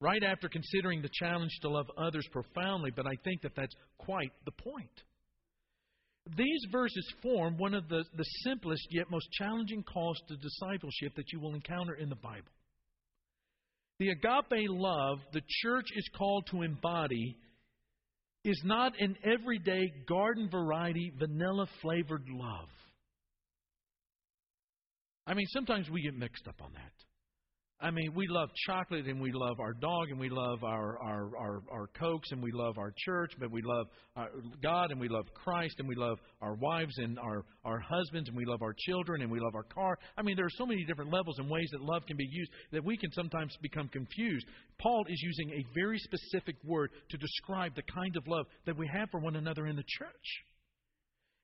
right 0.00 0.22
after 0.22 0.48
considering 0.48 1.02
the 1.02 1.10
challenge 1.12 1.52
to 1.62 1.68
love 1.68 1.86
others 1.96 2.26
profoundly, 2.32 2.90
but 2.94 3.06
I 3.06 3.14
think 3.24 3.42
that 3.42 3.52
that's 3.56 3.74
quite 3.98 4.32
the 4.44 4.52
point. 4.52 4.90
These 6.36 6.66
verses 6.72 7.06
form 7.22 7.58
one 7.58 7.74
of 7.74 7.88
the, 7.88 8.02
the 8.16 8.24
simplest 8.44 8.86
yet 8.90 9.10
most 9.10 9.30
challenging 9.32 9.82
calls 9.82 10.20
to 10.28 10.36
discipleship 10.36 11.14
that 11.16 11.32
you 11.32 11.40
will 11.40 11.54
encounter 11.54 11.94
in 11.94 12.08
the 12.08 12.16
Bible. 12.16 12.48
The 13.98 14.10
agape 14.10 14.68
love 14.68 15.18
the 15.32 15.42
church 15.62 15.86
is 15.94 16.08
called 16.16 16.46
to 16.50 16.62
embody 16.62 17.36
is 18.44 18.60
not 18.64 18.92
an 19.00 19.16
everyday 19.24 19.92
garden 20.08 20.48
variety 20.50 21.12
vanilla 21.18 21.66
flavored 21.80 22.28
love. 22.28 22.68
I 25.26 25.34
mean, 25.34 25.46
sometimes 25.48 25.88
we 25.88 26.02
get 26.02 26.14
mixed 26.14 26.46
up 26.48 26.56
on 26.60 26.72
that. 26.72 26.92
I 27.84 27.90
mean, 27.90 28.14
we 28.14 28.26
love 28.28 28.48
chocolate 28.66 29.04
and 29.04 29.20
we 29.20 29.30
love 29.30 29.60
our 29.60 29.74
dog 29.74 30.08
and 30.08 30.18
we 30.18 30.30
love 30.30 30.64
our, 30.64 30.98
our, 31.02 31.36
our, 31.36 31.62
our 31.70 31.86
Cokes 31.88 32.30
and 32.32 32.42
we 32.42 32.50
love 32.50 32.78
our 32.78 32.94
church, 32.96 33.32
but 33.38 33.50
we 33.50 33.60
love 33.60 33.88
our 34.16 34.30
God 34.62 34.90
and 34.90 34.98
we 34.98 35.10
love 35.10 35.26
Christ 35.34 35.74
and 35.78 35.86
we 35.86 35.94
love 35.94 36.16
our 36.40 36.54
wives 36.54 36.96
and 36.96 37.18
our, 37.18 37.44
our 37.62 37.78
husbands 37.80 38.30
and 38.30 38.38
we 38.38 38.46
love 38.46 38.62
our 38.62 38.74
children 38.86 39.20
and 39.20 39.30
we 39.30 39.38
love 39.38 39.54
our 39.54 39.64
car. 39.64 39.98
I 40.16 40.22
mean, 40.22 40.34
there 40.34 40.46
are 40.46 40.56
so 40.56 40.64
many 40.64 40.82
different 40.86 41.12
levels 41.12 41.38
and 41.38 41.50
ways 41.50 41.68
that 41.72 41.82
love 41.82 42.06
can 42.06 42.16
be 42.16 42.26
used 42.32 42.50
that 42.72 42.82
we 42.82 42.96
can 42.96 43.12
sometimes 43.12 43.54
become 43.60 43.88
confused. 43.88 44.46
Paul 44.78 45.04
is 45.06 45.20
using 45.22 45.50
a 45.50 45.66
very 45.78 45.98
specific 45.98 46.56
word 46.64 46.88
to 47.10 47.18
describe 47.18 47.74
the 47.76 47.82
kind 47.82 48.16
of 48.16 48.26
love 48.26 48.46
that 48.64 48.78
we 48.78 48.88
have 48.94 49.10
for 49.10 49.20
one 49.20 49.36
another 49.36 49.66
in 49.66 49.76
the 49.76 49.84
church. 49.86 50.44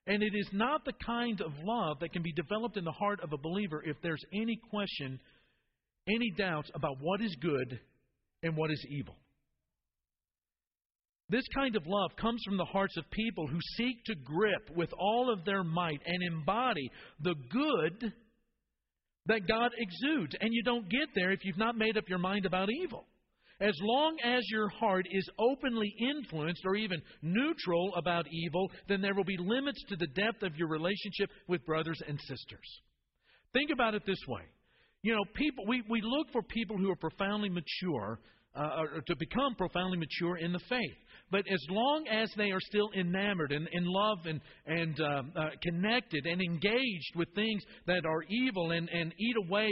And 0.07 0.23
it 0.23 0.33
is 0.35 0.49
not 0.53 0.87
the 0.87 0.95
kind 1.05 1.43
of 1.43 1.53
love 1.63 2.01
that 2.01 2.15
can 2.15 2.23
be 2.23 2.33
developed 2.33 2.79
in 2.79 2.85
the 2.85 2.93
heart 2.93 3.21
of 3.23 3.35
a 3.35 3.39
believer 3.39 3.83
if 3.85 3.97
there's 4.03 4.25
any 4.33 4.59
question 4.71 5.21
any 6.15 6.31
doubts 6.31 6.71
about 6.75 6.97
what 7.01 7.21
is 7.21 7.35
good 7.41 7.81
and 8.43 8.57
what 8.57 8.71
is 8.71 8.85
evil. 8.89 9.17
This 11.29 11.45
kind 11.55 11.77
of 11.77 11.87
love 11.87 12.11
comes 12.17 12.43
from 12.45 12.57
the 12.57 12.65
hearts 12.65 12.97
of 12.97 13.09
people 13.11 13.47
who 13.47 13.59
seek 13.77 14.03
to 14.07 14.17
grip 14.17 14.69
with 14.75 14.91
all 14.99 15.33
of 15.33 15.45
their 15.45 15.63
might 15.63 16.01
and 16.05 16.23
embody 16.25 16.91
the 17.21 17.37
good 17.51 18.13
that 19.27 19.47
God 19.47 19.71
exudes. 19.79 20.35
And 20.41 20.53
you 20.53 20.65
don't 20.65 20.89
get 20.89 21.09
there 21.15 21.31
if 21.31 21.45
you've 21.45 21.57
not 21.57 21.77
made 21.79 21.97
up 21.97 22.09
your 22.09 22.19
mind 22.19 22.47
about 22.47 22.69
evil. 22.71 23.07
As 23.61 23.75
long 23.81 24.17
as 24.25 24.41
your 24.51 24.71
heart 24.71 25.07
is 25.11 25.29
openly 25.39 25.95
influenced 26.01 26.63
or 26.65 26.75
even 26.75 27.01
neutral 27.23 27.95
about 27.95 28.27
evil, 28.33 28.73
then 28.89 29.01
there 29.01 29.15
will 29.15 29.25
be 29.25 29.37
limits 29.39 29.85
to 29.89 29.97
the 29.97 30.07
depth 30.09 30.43
of 30.43 30.57
your 30.57 30.69
relationship 30.69 31.31
with 31.47 31.65
brothers 31.67 32.01
and 32.09 32.19
sisters. 32.23 32.81
Think 33.53 33.71
about 33.71 33.95
it 33.95 34.03
this 34.07 34.19
way 34.27 34.43
you 35.03 35.15
know, 35.15 35.25
people 35.35 35.65
we, 35.67 35.83
we 35.89 36.01
look 36.03 36.31
for 36.33 36.43
people 36.43 36.77
who 36.77 36.91
are 36.91 36.97
profoundly 36.97 37.49
mature, 37.49 38.19
uh, 38.55 38.83
to 39.07 39.17
become 39.17 39.55
profoundly 39.57 39.99
mature 39.99 40.37
in 40.39 40.53
the 40.53 40.61
faith. 40.69 40.97
But 41.31 41.45
as 41.51 41.65
long 41.71 42.07
as 42.09 42.31
they 42.37 42.51
are 42.51 42.61
still 42.61 42.91
enamored 42.99 43.53
and 43.53 43.69
in 43.73 43.85
love 43.85 44.19
and, 44.25 44.41
and 44.67 45.01
uh, 45.01 45.23
uh, 45.37 45.51
connected 45.63 46.27
and 46.27 46.41
engaged 46.43 47.15
with 47.15 47.29
things 47.35 47.63
that 47.87 48.05
are 48.05 48.23
evil 48.29 48.73
and, 48.73 48.89
and 48.89 49.15
eat 49.17 49.37
away 49.47 49.71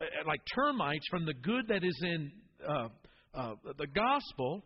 uh, 0.00 0.04
like 0.26 0.40
termites 0.54 1.06
from 1.08 1.24
the 1.24 1.34
good 1.34 1.68
that 1.68 1.84
is 1.84 1.98
in 2.02 2.32
uh, 2.68 2.88
uh, 3.34 3.54
the 3.78 3.86
gospel, 3.86 4.64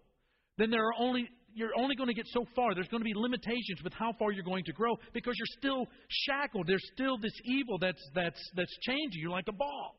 then 0.56 0.70
there 0.70 0.82
are 0.82 0.94
only 0.98 1.28
you're 1.54 1.76
only 1.76 1.94
going 1.94 2.08
to 2.08 2.14
get 2.14 2.26
so 2.28 2.44
far. 2.54 2.74
There's 2.74 2.88
going 2.88 3.00
to 3.00 3.04
be 3.04 3.14
limitations 3.14 3.82
with 3.82 3.92
how 3.92 4.12
far 4.18 4.32
you're 4.32 4.44
going 4.44 4.64
to 4.64 4.72
grow 4.72 4.96
because 5.12 5.34
you're 5.36 5.58
still 5.58 5.86
shackled. 6.08 6.66
There's 6.66 6.84
still 6.94 7.18
this 7.18 7.34
evil 7.44 7.78
that's 7.78 8.02
that's 8.14 8.40
that's 8.54 8.76
changing 8.82 9.20
you 9.20 9.30
like 9.30 9.46
a 9.48 9.52
ball. 9.52 9.96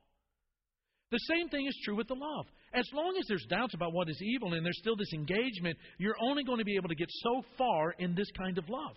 The 1.11 1.19
same 1.29 1.47
thing 1.49 1.67
is 1.67 1.79
true 1.85 1.95
with 1.95 2.07
the 2.07 2.15
love. 2.15 2.47
As 2.73 2.89
long 2.91 3.15
as 3.19 3.25
there's 3.27 3.45
doubts 3.47 3.75
about 3.75 3.93
what 3.93 4.09
is 4.09 4.19
evil 4.19 4.53
and 4.53 4.65
there's 4.65 4.79
still 4.79 4.95
this 4.95 5.13
engagement, 5.13 5.77
you're 5.99 6.15
only 6.19 6.43
going 6.43 6.57
to 6.57 6.65
be 6.65 6.75
able 6.75 6.89
to 6.89 6.95
get 6.95 7.09
so 7.11 7.43
far 7.55 7.91
in 7.99 8.15
this 8.15 8.29
kind 8.35 8.57
of 8.57 8.67
love. 8.67 8.95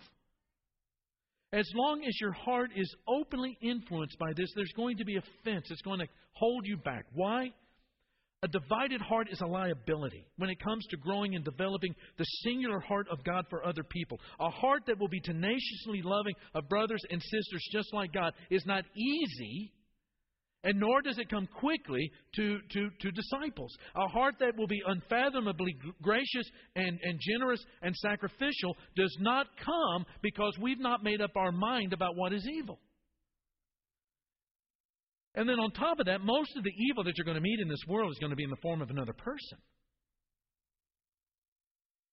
As 1.53 1.69
long 1.75 2.03
as 2.03 2.19
your 2.19 2.33
heart 2.33 2.71
is 2.75 2.93
openly 3.07 3.55
influenced 3.61 4.17
by 4.17 4.33
this, 4.35 4.49
there's 4.55 4.73
going 4.75 4.97
to 4.97 5.05
be 5.05 5.17
a 5.17 5.21
fence 5.45 5.67
that's 5.69 5.81
going 5.83 5.99
to 5.99 6.07
hold 6.33 6.65
you 6.65 6.77
back. 6.77 7.05
Why? 7.13 7.51
A 8.43 8.47
divided 8.47 9.01
heart 9.01 9.29
is 9.31 9.41
a 9.41 9.47
liability 9.47 10.27
when 10.37 10.51
it 10.51 10.63
comes 10.63 10.85
to 10.87 10.97
growing 10.97 11.33
and 11.33 11.43
developing 11.43 11.95
the 12.19 12.23
singular 12.43 12.79
heart 12.79 13.07
of 13.09 13.23
God 13.23 13.45
for 13.49 13.65
other 13.65 13.83
people. 13.83 14.19
A 14.39 14.49
heart 14.49 14.83
that 14.85 14.99
will 14.99 15.07
be 15.07 15.19
tenaciously 15.21 16.03
loving 16.03 16.35
of 16.53 16.69
brothers 16.69 17.01
and 17.09 17.19
sisters 17.19 17.67
just 17.71 17.91
like 17.93 18.13
God 18.13 18.33
is 18.51 18.63
not 18.67 18.85
easy, 18.95 19.73
and 20.63 20.79
nor 20.79 21.01
does 21.01 21.17
it 21.17 21.31
come 21.31 21.47
quickly 21.47 22.11
to, 22.35 22.59
to, 22.73 22.89
to 23.01 23.11
disciples. 23.11 23.75
A 23.95 24.07
heart 24.07 24.35
that 24.39 24.55
will 24.55 24.67
be 24.67 24.83
unfathomably 24.85 25.75
gracious 26.03 26.47
and, 26.75 26.99
and 27.01 27.19
generous 27.19 27.63
and 27.81 27.95
sacrificial 27.95 28.77
does 28.95 29.17
not 29.19 29.47
come 29.65 30.05
because 30.21 30.55
we've 30.61 30.79
not 30.79 31.03
made 31.03 31.21
up 31.21 31.35
our 31.35 31.51
mind 31.51 31.91
about 31.91 32.15
what 32.15 32.33
is 32.33 32.47
evil. 32.47 32.79
And 35.37 35.47
then 35.47 35.59
on 35.59 35.69
top 35.69 35.99
of 35.99 36.07
that, 36.07 36.21
most 36.21 36.57
of 36.57 36.63
the 36.63 36.73
evil 36.89 37.03
that 37.03 37.13
you're 37.15 37.23
going 37.23 37.37
to 37.37 37.41
meet 37.41 37.59
in 37.59 37.69
this 37.69 37.85
world 37.87 38.11
is 38.11 38.17
going 38.17 38.31
to 38.31 38.35
be 38.35 38.43
in 38.43 38.49
the 38.49 38.57
form 38.57 38.81
of 38.81 38.89
another 38.89 39.13
person. 39.13 39.59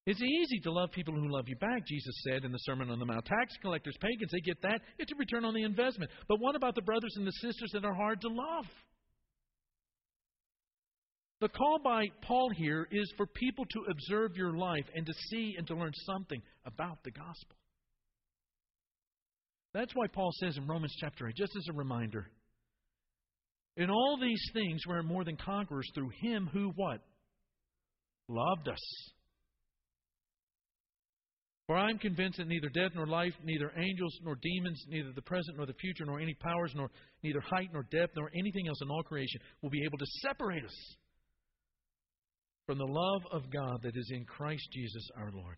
It's 0.07 0.21
easy 0.21 0.61
to 0.65 0.71
love 0.71 0.91
people 0.91 1.15
who 1.15 1.33
love 1.33 1.47
you 1.49 1.57
back, 1.57 1.87
Jesus 1.87 2.15
said 2.29 2.45
in 2.45 2.53
the 2.53 2.59
Sermon 2.59 2.91
on 2.91 2.99
the 2.99 3.07
Mount. 3.07 3.25
Tax 3.25 3.55
collectors, 3.63 3.97
pagans, 3.99 4.31
they 4.31 4.41
get 4.41 4.61
that. 4.61 4.83
It's 4.99 5.11
a 5.11 5.17
return 5.17 5.47
on 5.47 5.55
the 5.55 5.63
investment. 5.63 6.11
But 6.29 6.39
what 6.39 6.55
about 6.55 6.75
the 6.75 6.83
brothers 6.83 7.15
and 7.17 7.27
the 7.27 7.33
sisters 7.33 7.71
that 7.73 7.87
are 7.87 7.95
hard 7.95 8.21
to 8.21 8.29
love? 8.29 8.67
The 11.41 11.49
call 11.49 11.79
by 11.83 12.05
Paul 12.21 12.51
here 12.51 12.87
is 12.93 13.11
for 13.17 13.27
people 13.27 13.65
to 13.71 13.91
observe 13.91 14.37
your 14.37 14.55
life 14.55 14.85
and 14.95 15.07
to 15.07 15.15
see 15.31 15.55
and 15.57 15.67
to 15.69 15.75
learn 15.75 15.93
something 16.05 16.43
about 16.67 16.99
the 17.05 17.11
gospel. 17.11 17.57
That's 19.73 19.95
why 19.95 20.09
Paul 20.09 20.31
says 20.41 20.59
in 20.59 20.67
Romans 20.67 20.95
chapter 21.01 21.27
8, 21.27 21.35
just 21.35 21.57
as 21.57 21.67
a 21.71 21.73
reminder, 21.73 22.31
in 23.77 23.91
all 23.91 24.19
these 24.21 24.43
things, 24.53 24.83
we're 24.87 25.03
more 25.03 25.25
than 25.25 25.37
conquerors 25.37 25.91
through 25.95 26.11
him 26.21 26.49
who 26.53 26.73
what? 26.77 27.01
Loved 28.29 28.69
us. 28.69 29.13
For 31.67 31.77
I 31.77 31.91
am 31.91 31.99
convinced 31.99 32.39
that 32.39 32.47
neither 32.47 32.69
death 32.69 32.93
nor 32.95 33.07
life, 33.07 33.33
neither 33.43 33.73
angels 33.77 34.15
nor 34.23 34.37
demons, 34.41 34.85
neither 34.89 35.13
the 35.13 35.23
present 35.23 35.57
nor 35.57 35.67
the 35.67 35.73
future, 35.75 36.05
nor 36.05 36.21
any 36.21 36.35
powers, 36.35 36.73
nor 36.75 36.91
neither 37.23 37.41
height 37.41 37.71
nor 37.73 37.85
depth, 37.91 38.13
nor 38.17 38.31
anything 38.39 38.69
else 38.69 38.81
in 38.83 38.91
all 38.91 39.03
creation 39.03 39.41
will 39.63 39.71
be 39.71 39.83
able 39.85 39.99
to 39.99 40.07
separate 40.23 40.65
us 40.65 40.97
from 42.67 42.79
the 42.79 42.85
love 42.85 43.23
of 43.33 43.51
God 43.51 43.81
that 43.83 43.97
is 43.97 44.11
in 44.15 44.25
Christ 44.25 44.67
Jesus 44.73 45.09
our 45.17 45.31
Lord. 45.33 45.57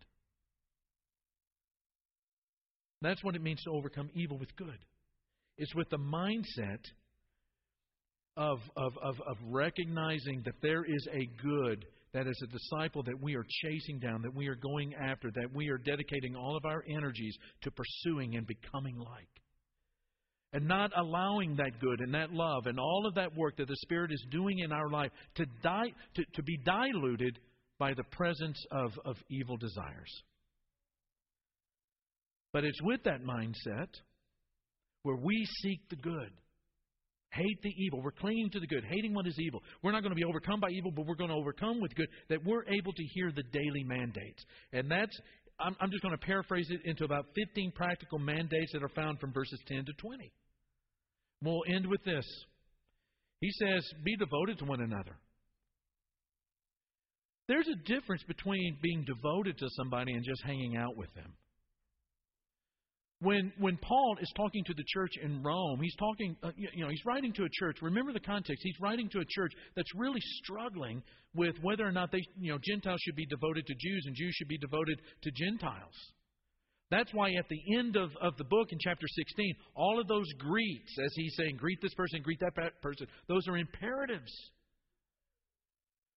That's 3.03 3.23
what 3.23 3.37
it 3.37 3.43
means 3.43 3.63
to 3.65 3.71
overcome 3.71 4.09
evil 4.15 4.39
with 4.39 4.55
good. 4.57 4.79
It's 5.59 5.75
with 5.75 5.91
the 5.91 5.99
mindset 5.99 6.81
of, 8.37 8.59
of, 8.77 8.93
of, 9.03 9.15
of 9.27 9.37
recognizing 9.49 10.43
that 10.45 10.55
there 10.63 10.85
is 10.85 11.07
a 11.13 11.27
good 11.43 11.87
that 12.13 12.27
as 12.27 12.41
a 12.43 12.47
disciple 12.47 13.03
that 13.03 13.21
we 13.21 13.35
are 13.35 13.45
chasing 13.63 13.99
down, 13.99 14.23
that 14.23 14.35
we 14.35 14.47
are 14.47 14.55
going 14.55 14.95
after, 14.95 15.31
that 15.35 15.55
we 15.55 15.69
are 15.69 15.77
dedicating 15.77 16.35
all 16.35 16.57
of 16.57 16.65
our 16.65 16.83
energies 16.89 17.37
to 17.61 17.71
pursuing 17.71 18.37
and 18.37 18.47
becoming 18.47 18.97
like. 18.97 19.29
And 20.55 20.67
not 20.67 20.93
allowing 20.97 21.57
that 21.57 21.79
good 21.79 22.01
and 22.01 22.15
that 22.15 22.33
love 22.33 22.67
and 22.67 22.79
all 22.79 23.05
of 23.07 23.15
that 23.17 23.37
work 23.37 23.59
that 23.59 23.69
the 23.69 23.77
Spirit 23.83 24.13
is 24.13 24.25
doing 24.31 24.61
in 24.61 24.73
our 24.73 24.89
life 24.89 25.11
to, 25.35 25.45
die, 25.63 25.93
to, 26.15 26.25
to 26.35 26.43
be 26.43 26.57
diluted 26.65 27.39
by 27.79 27.93
the 27.93 28.05
presence 28.05 28.65
of, 28.71 28.93
of 29.05 29.17
evil 29.29 29.59
desires. 29.59 30.23
But 32.55 32.65
it's 32.65 32.81
with 32.83 33.03
that 33.05 33.21
mindset 33.23 33.89
where 35.03 35.17
we 35.17 35.47
seek 35.63 35.87
the 35.91 35.97
good 35.97 36.31
Hate 37.31 37.61
the 37.63 37.73
evil. 37.77 38.03
We're 38.03 38.13
clinging 38.13 38.51
to 38.51 38.61
the 38.61 38.67
good, 38.67 38.85
hating 38.85 39.13
what 39.13 39.27
is 39.27 39.37
evil. 39.39 39.63
We're 39.83 39.93
not 39.93 40.03
going 40.03 40.13
to 40.13 40.17
be 40.17 40.25
overcome 40.25 40.61
by 40.61 40.71
evil, 40.71 40.91
but 40.91 41.07
we're 41.07 41.17
going 41.17 41.31
to 41.31 41.37
overcome 41.37 41.81
with 41.81 41.95
good, 41.95 42.09
that 42.29 42.45
we're 42.45 42.65
able 42.65 42.93
to 42.93 43.05
hear 43.15 43.31
the 43.31 43.43
daily 43.53 43.85
mandates. 43.85 44.45
And 44.73 44.91
that's, 44.91 45.17
I'm, 45.61 45.77
I'm 45.81 45.91
just 45.91 46.03
going 46.03 46.17
to 46.17 46.25
paraphrase 46.25 46.69
it 46.71 46.81
into 46.85 47.05
about 47.05 47.27
15 47.35 47.73
practical 47.75 48.19
mandates 48.19 48.73
that 48.73 48.83
are 48.83 48.89
found 48.91 49.21
from 49.21 49.33
verses 49.33 49.61
10 49.67 49.85
to 49.85 49.93
20. 49.99 50.33
We'll 51.43 51.63
end 51.69 51.87
with 51.87 52.03
this. 52.05 52.25
He 53.41 53.51
says, 53.53 53.85
Be 54.05 54.17
devoted 54.17 54.59
to 54.59 54.65
one 54.65 54.81
another. 54.81 55.19
There's 57.49 57.69
a 57.69 57.93
difference 57.93 58.23
between 58.27 58.79
being 58.83 59.05
devoted 59.05 59.59
to 59.59 59.69
somebody 59.77 60.13
and 60.13 60.25
just 60.25 60.43
hanging 60.45 60.77
out 60.77 60.97
with 60.97 61.13
them. 61.15 61.33
When, 63.21 63.51
when 63.59 63.79
Paul 63.79 64.19
is 64.21 64.31
talking 64.37 64.63
to 64.65 64.75
the 64.75 64.85
church 64.89 65.13
in 65.23 65.43
Rome, 65.43 65.81
he's 65.81 65.97
talking, 65.97 66.37
uh, 66.43 66.51
you 66.57 66.85
know, 66.85 66.91
he's 66.91 67.05
writing 67.07 67.33
to 67.35 67.45
a 67.45 67.49
church. 67.51 67.79
Remember 67.81 68.13
the 68.13 68.21
context. 68.21 68.63
He's 68.63 68.79
writing 68.79 69.09
to 69.11 69.21
a 69.21 69.25
church 69.27 69.53
that's 69.75 69.95
really 69.95 70.21
struggling 70.43 71.03
with 71.35 71.57
whether 71.63 71.87
or 71.87 71.93
not 71.93 72.13
they, 72.13 72.23
you 72.39 72.53
know, 72.53 72.59
Gentiles 72.63 73.01
should 73.03 73.17
be 73.17 73.25
devoted 73.27 73.67
to 73.67 73.75
Jews 73.75 74.05
and 74.07 74.15
Jews 74.15 74.35
should 74.35 74.49
be 74.49 74.59
devoted 74.59 75.01
to 75.23 75.31
Gentiles. 75.31 75.95
That's 76.91 77.13
why 77.13 77.33
at 77.33 77.49
the 77.49 77.79
end 77.79 77.97
of, 77.97 78.11
of 78.21 78.37
the 78.37 78.45
book 78.45 78.69
in 78.71 78.79
chapter 78.81 79.07
16, 79.09 79.55
all 79.75 79.99
of 79.99 80.07
those 80.07 80.31
greets, 80.39 80.97
as 81.05 81.13
he's 81.15 81.35
saying, 81.37 81.57
greet 81.57 81.81
this 81.83 81.95
person, 81.95 82.21
greet 82.23 82.41
that 82.41 82.55
person, 82.83 83.07
those 83.29 83.49
are 83.49 83.57
imperatives. 83.57 84.31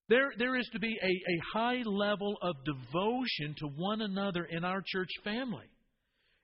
There, 0.09 0.31
there 0.37 0.57
is 0.57 0.69
to 0.73 0.79
be 0.79 0.95
a, 1.01 1.07
a 1.07 1.57
high 1.57 1.81
level 1.85 2.37
of 2.41 2.55
devotion 2.65 3.55
to 3.59 3.67
one 3.67 4.01
another 4.01 4.43
in 4.43 4.63
our 4.63 4.83
church 4.85 5.09
family. 5.23 5.65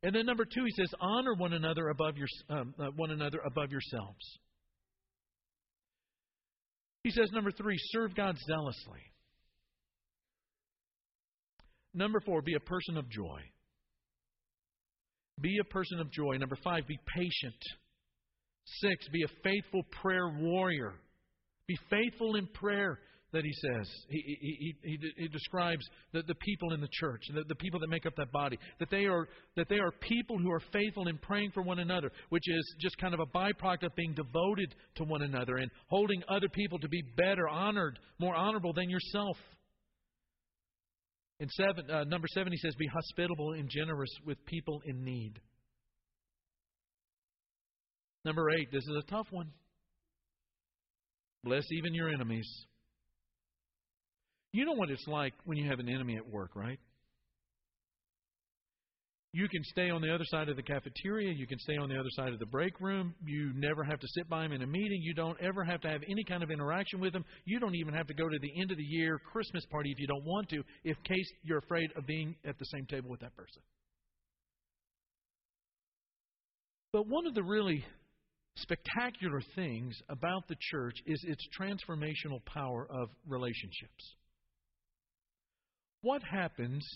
And 0.03 0.13
then 0.13 0.25
number 0.25 0.45
two, 0.45 0.63
he 0.65 0.71
says, 0.71 0.93
honor 0.99 1.34
one 1.34 1.53
another 1.53 1.89
above 1.89 2.17
your 2.17 2.27
um, 2.49 2.73
uh, 2.79 2.88
one 2.95 3.12
another 3.12 3.39
above 3.45 3.71
yourselves. 3.71 4.39
He 7.03 7.12
says, 7.12 7.29
number 7.34 7.51
three, 7.51 7.77
serve 7.91 8.15
God 8.15 8.36
zealously. 8.47 9.01
Number 11.93 12.19
four, 12.19 12.41
be 12.41 12.55
a 12.55 12.60
person 12.60 12.97
of 12.97 13.10
joy. 13.10 13.39
Be 15.39 15.58
a 15.62 15.73
person 15.73 15.99
of 15.99 16.12
joy. 16.12 16.38
Number 16.38 16.58
five, 16.63 16.88
be 16.88 16.99
patient. 17.15 17.62
Six, 18.65 19.08
be 19.10 19.23
a 19.23 19.41
faithful 19.43 19.84
prayer 20.01 20.27
warrior. 20.39 20.93
Be 21.67 21.77
faithful 21.89 22.36
in 22.36 22.47
prayer, 22.47 22.99
that 23.36 23.43
he 23.43 23.52
says. 23.52 23.88
He, 24.10 24.38
he, 24.39 24.76
he, 24.82 24.98
he 25.17 25.28
describes 25.28 25.86
the, 26.13 26.24
the 26.24 26.36
people 26.36 26.74
in 26.74 26.80
the 26.80 26.88
church, 26.89 27.21
the, 27.34 27.43
the 27.48 27.56
people 27.56 27.82
that 27.82 27.89
make 27.89 28.06
up 28.06 28.13
that 28.15 28.32
body, 28.32 28.58
that 28.80 28.89
they, 28.89 29.06
are, 29.06 29.28
that 29.58 29.67
they 29.67 29.78
are 29.78 29.91
people 30.00 30.38
who 30.39 30.50
are 30.52 30.62
faithful 30.71 31.10
in 31.10 31.17
praying 31.17 31.52
for 31.54 31.62
one 31.62 31.80
another, 31.80 32.12
which 32.30 32.48
is 32.48 32.76
just 32.80 32.98
kind 32.98 33.13
of 33.13 33.19
a 33.19 33.26
byproduct 33.26 33.84
of 33.84 33.95
being 33.95 34.13
devoted 34.13 34.74
to 34.95 35.04
one 35.04 35.21
another 35.21 35.58
and 35.58 35.69
holding 35.88 36.24
other 36.30 36.48
people 36.48 36.80
to 36.80 36.88
be 36.88 37.04
better, 37.17 37.48
honored, 37.50 38.00
more 38.19 38.34
honorable 38.34 38.71
than 38.71 38.89
yourself. 38.89 39.36
In 41.41 41.50
seven, 41.50 41.91
uh, 41.91 42.06
number 42.06 42.28
seven, 42.34 42.54
he 42.54 42.58
says, 42.58 42.74
Be 42.80 42.88
hospitable 42.88 43.52
and 43.52 43.69
generous 43.69 44.12
with 44.26 44.43
people 44.45 44.82
in 44.86 45.04
need. 45.04 45.34
Number 48.24 48.50
eight, 48.52 48.71
this 48.71 48.84
is 48.84 48.95
a 48.98 49.12
tough 49.12 49.28
one. 49.30 49.52
Bless 51.43 51.65
even 51.74 51.93
your 51.93 52.10
enemies. 52.10 52.48
You 54.55 54.63
know 54.63 54.71
what 54.71 54.89
it's 54.89 55.05
like 55.05 55.33
when 55.43 55.57
you 55.57 55.69
have 55.69 55.79
an 55.79 55.89
enemy 55.89 56.15
at 56.15 56.25
work, 56.25 56.51
right? 56.55 56.79
You 59.33 59.49
can 59.49 59.61
stay 59.65 59.89
on 59.89 60.01
the 60.01 60.15
other 60.15 60.23
side 60.23 60.47
of 60.47 60.55
the 60.55 60.63
cafeteria. 60.63 61.33
You 61.33 61.45
can 61.45 61.59
stay 61.59 61.75
on 61.75 61.89
the 61.89 61.95
other 61.99 62.09
side 62.11 62.31
of 62.31 62.39
the 62.39 62.45
break 62.45 62.79
room. 62.79 63.13
You 63.25 63.51
never 63.53 63.83
have 63.83 63.99
to 63.99 64.07
sit 64.15 64.29
by 64.29 64.45
him 64.45 64.53
in 64.53 64.61
a 64.61 64.65
meeting. 64.65 65.01
You 65.01 65.13
don't 65.13 65.37
ever 65.41 65.65
have 65.65 65.81
to 65.81 65.89
have 65.89 66.03
any 66.09 66.23
kind 66.23 66.41
of 66.41 66.51
interaction 66.51 67.01
with 67.01 67.13
him. 67.13 67.25
You 67.43 67.59
don't 67.59 67.75
even 67.75 67.93
have 67.93 68.07
to 68.07 68.13
go 68.13 68.29
to 68.29 68.39
the 68.41 68.61
end 68.61 68.71
of 68.71 68.77
the 68.77 68.83
year 68.83 69.19
Christmas 69.33 69.65
party 69.65 69.91
if 69.91 69.99
you 69.99 70.07
don't 70.07 70.23
want 70.23 70.47
to, 70.51 70.63
if 70.85 70.95
case 71.03 71.29
you're 71.43 71.57
afraid 71.57 71.89
of 71.97 72.07
being 72.07 72.33
at 72.45 72.57
the 72.57 72.65
same 72.67 72.85
table 72.85 73.09
with 73.09 73.19
that 73.19 73.35
person. 73.35 73.61
But 76.93 77.09
one 77.09 77.27
of 77.27 77.35
the 77.35 77.43
really 77.43 77.83
spectacular 78.55 79.41
things 79.53 79.97
about 80.07 80.47
the 80.47 80.55
church 80.71 80.95
is 81.05 81.21
its 81.27 81.45
transformational 81.59 82.39
power 82.45 82.87
of 82.89 83.09
relationships. 83.27 84.15
What 86.05 86.21
happens 86.21 86.87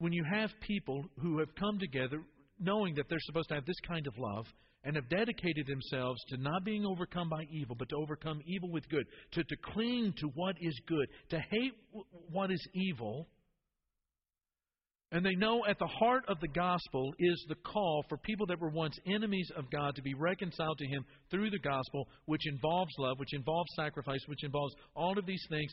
when 0.00 0.12
you 0.12 0.22
have 0.30 0.50
people 0.60 1.02
who 1.22 1.38
have 1.38 1.48
come 1.58 1.78
together 1.78 2.20
knowing 2.60 2.94
that 2.96 3.06
they're 3.08 3.18
supposed 3.22 3.48
to 3.48 3.54
have 3.54 3.64
this 3.64 3.80
kind 3.88 4.06
of 4.06 4.12
love 4.18 4.44
and 4.84 4.96
have 4.96 5.08
dedicated 5.08 5.66
themselves 5.66 6.22
to 6.28 6.36
not 6.36 6.62
being 6.66 6.84
overcome 6.84 7.30
by 7.30 7.44
evil, 7.50 7.74
but 7.74 7.88
to 7.88 7.96
overcome 7.96 8.42
evil 8.44 8.70
with 8.70 8.86
good, 8.90 9.06
to, 9.32 9.42
to 9.42 9.56
cling 9.64 10.12
to 10.18 10.26
what 10.34 10.56
is 10.60 10.78
good, 10.86 11.06
to 11.30 11.40
hate 11.50 11.72
what 12.30 12.50
is 12.50 12.62
evil? 12.74 13.26
And 15.10 15.24
they 15.24 15.34
know 15.34 15.64
at 15.64 15.78
the 15.78 15.86
heart 15.86 16.24
of 16.28 16.38
the 16.40 16.48
gospel 16.48 17.14
is 17.18 17.46
the 17.48 17.54
call 17.54 18.04
for 18.10 18.18
people 18.18 18.44
that 18.48 18.60
were 18.60 18.68
once 18.68 18.98
enemies 19.06 19.50
of 19.56 19.70
God 19.70 19.96
to 19.96 20.02
be 20.02 20.12
reconciled 20.12 20.76
to 20.76 20.86
Him 20.86 21.02
through 21.30 21.48
the 21.48 21.58
gospel, 21.60 22.08
which 22.26 22.46
involves 22.46 22.92
love, 22.98 23.18
which 23.18 23.32
involves 23.32 23.70
sacrifice, 23.74 24.20
which 24.26 24.44
involves 24.44 24.74
all 24.94 25.18
of 25.18 25.24
these 25.24 25.46
things. 25.48 25.72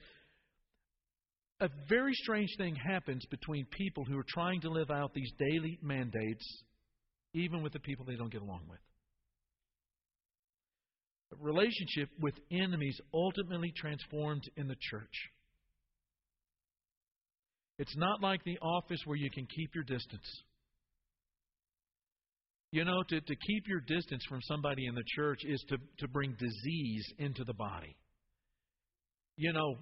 A 1.61 1.69
very 1.87 2.13
strange 2.13 2.49
thing 2.57 2.75
happens 2.75 3.25
between 3.31 3.65
people 3.71 4.03
who 4.03 4.17
are 4.17 4.25
trying 4.27 4.59
to 4.61 4.69
live 4.69 4.91
out 4.91 5.13
these 5.13 5.31
daily 5.39 5.79
mandates, 5.81 6.63
even 7.33 7.63
with 7.63 7.71
the 7.71 7.79
people 7.79 8.05
they 8.05 8.15
don't 8.15 8.31
get 8.31 8.41
along 8.41 8.63
with. 8.69 8.79
A 11.33 11.43
relationship 11.43 12.09
with 12.19 12.33
enemies 12.51 12.99
ultimately 13.13 13.71
transformed 13.75 14.43
in 14.57 14.67
the 14.67 14.75
church. 14.79 15.13
It's 17.79 17.95
not 17.97 18.21
like 18.21 18.43
the 18.43 18.57
office 18.59 18.99
where 19.05 19.17
you 19.17 19.29
can 19.31 19.47
keep 19.47 19.73
your 19.73 19.83
distance. 19.85 20.43
You 22.71 22.83
know, 22.83 23.03
to, 23.03 23.21
to 23.21 23.35
keep 23.35 23.67
your 23.67 23.81
distance 23.81 24.23
from 24.27 24.41
somebody 24.41 24.85
in 24.85 24.95
the 24.95 25.03
church 25.15 25.39
is 25.45 25.63
to, 25.69 25.77
to 25.99 26.07
bring 26.09 26.35
disease 26.37 27.05
into 27.17 27.45
the 27.45 27.53
body. 27.53 27.95
You 29.37 29.53
know, 29.53 29.75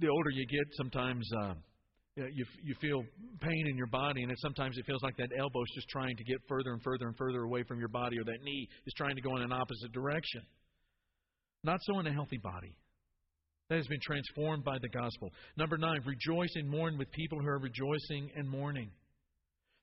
the 0.00 0.08
older 0.08 0.30
you 0.30 0.46
get, 0.46 0.66
sometimes 0.72 1.28
uh, 1.42 1.54
you, 2.16 2.44
you 2.62 2.74
feel 2.80 3.02
pain 3.40 3.66
in 3.68 3.76
your 3.76 3.86
body, 3.86 4.22
and 4.22 4.32
it, 4.32 4.38
sometimes 4.40 4.76
it 4.78 4.86
feels 4.86 5.02
like 5.02 5.16
that 5.16 5.28
elbow 5.38 5.62
is 5.62 5.72
just 5.74 5.88
trying 5.88 6.16
to 6.16 6.24
get 6.24 6.38
further 6.48 6.72
and 6.72 6.82
further 6.82 7.06
and 7.06 7.16
further 7.16 7.42
away 7.42 7.62
from 7.64 7.78
your 7.78 7.88
body, 7.88 8.18
or 8.18 8.24
that 8.24 8.42
knee 8.42 8.68
is 8.86 8.94
trying 8.96 9.16
to 9.16 9.22
go 9.22 9.36
in 9.36 9.42
an 9.42 9.52
opposite 9.52 9.92
direction. 9.92 10.42
Not 11.62 11.80
so 11.82 11.98
in 12.00 12.06
a 12.06 12.12
healthy 12.12 12.38
body 12.38 12.74
that 13.68 13.76
has 13.76 13.86
been 13.86 14.00
transformed 14.02 14.64
by 14.64 14.78
the 14.82 14.88
gospel. 14.88 15.30
Number 15.56 15.78
nine, 15.78 16.00
rejoice 16.04 16.50
and 16.56 16.68
mourn 16.68 16.98
with 16.98 17.10
people 17.12 17.38
who 17.38 17.46
are 17.46 17.58
rejoicing 17.58 18.30
and 18.34 18.48
mourning. 18.48 18.90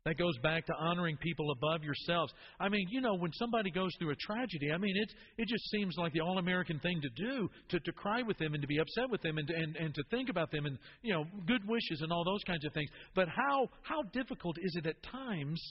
That 0.08 0.18
goes 0.18 0.38
back 0.38 0.66
to 0.68 0.74
honoring 0.74 1.18
people 1.18 1.52
above 1.52 1.84
yourselves. 1.84 2.32
I 2.62 2.70
mean, 2.70 2.88
you 2.90 3.02
know, 3.02 3.16
when 3.16 3.34
somebody 3.34 3.70
goes 3.70 3.92
through 4.00 4.12
a 4.12 4.16
tragedy, 4.16 4.72
I 4.72 4.78
mean, 4.78 4.94
it's, 4.96 5.14
it 5.38 5.50
just 5.50 5.70
seems 5.70 5.96
like 5.98 6.14
the 6.14 6.22
all 6.22 6.38
American 6.38 6.80
thing 6.80 7.02
to 7.02 7.10
do 7.10 7.50
to, 7.68 7.80
to 7.82 7.92
cry 7.92 8.22
with 8.22 8.38
them 8.38 8.54
and 8.54 8.62
to 8.62 8.68
be 8.70 8.78
upset 8.78 9.10
with 9.10 9.22
them 9.22 9.38
and, 9.38 9.50
and, 9.50 9.76
and 9.76 9.94
to 9.94 10.04
think 10.10 10.30
about 10.30 10.50
them 10.50 10.66
and, 10.66 10.78
you 11.02 11.14
know, 11.14 11.26
good 11.46 11.68
wishes 11.68 12.00
and 12.00 12.14
all 12.14 12.24
those 12.24 12.42
kinds 12.48 12.64
of 12.64 12.72
things. 12.72 12.90
But 13.16 13.28
how, 13.28 13.68
how 13.82 14.04
difficult 14.14 14.56
is 14.62 14.78
it 14.78 14.86
at 14.86 14.96
times 15.04 15.62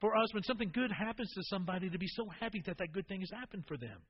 for 0.00 0.16
us 0.16 0.34
when 0.34 0.42
something 0.42 0.72
good 0.74 0.90
happens 0.90 1.30
to 1.32 1.42
somebody 1.44 1.88
to 1.90 1.98
be 1.98 2.08
so 2.08 2.26
happy 2.40 2.60
that 2.66 2.76
that 2.78 2.92
good 2.92 3.06
thing 3.06 3.20
has 3.20 3.30
happened 3.30 3.62
for 3.68 3.76
them? 3.76 4.00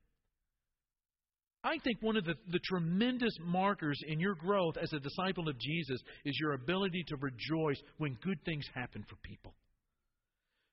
I 1.63 1.77
think 1.83 1.97
one 2.01 2.17
of 2.17 2.25
the, 2.25 2.33
the 2.49 2.59
tremendous 2.65 3.33
markers 3.45 3.99
in 4.07 4.19
your 4.19 4.33
growth 4.35 4.75
as 4.81 4.91
a 4.93 4.99
disciple 4.99 5.47
of 5.47 5.59
Jesus 5.59 6.01
is 6.25 6.37
your 6.39 6.53
ability 6.53 7.03
to 7.07 7.15
rejoice 7.17 7.79
when 7.97 8.17
good 8.23 8.39
things 8.45 8.65
happen 8.73 9.05
for 9.07 9.15
people. 9.23 9.53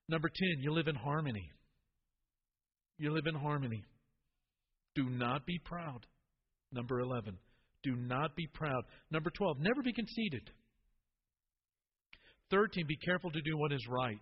Number 0.08 0.28
10, 0.28 0.62
you 0.62 0.72
live 0.72 0.88
in 0.88 0.94
harmony. 0.94 1.50
You 2.96 3.12
live 3.12 3.26
in 3.26 3.34
harmony. 3.34 3.84
Do 4.94 5.10
not 5.10 5.44
be 5.44 5.60
proud. 5.64 6.06
Number 6.72 7.00
11, 7.00 7.36
do 7.82 7.94
not 7.94 8.34
be 8.34 8.46
proud. 8.52 8.82
Number 9.10 9.30
12, 9.30 9.58
never 9.60 9.82
be 9.82 9.92
conceited. 9.92 10.50
13, 12.50 12.86
be 12.86 12.96
careful 12.96 13.30
to 13.30 13.40
do 13.42 13.56
what 13.56 13.72
is 13.72 13.86
right. 13.88 14.16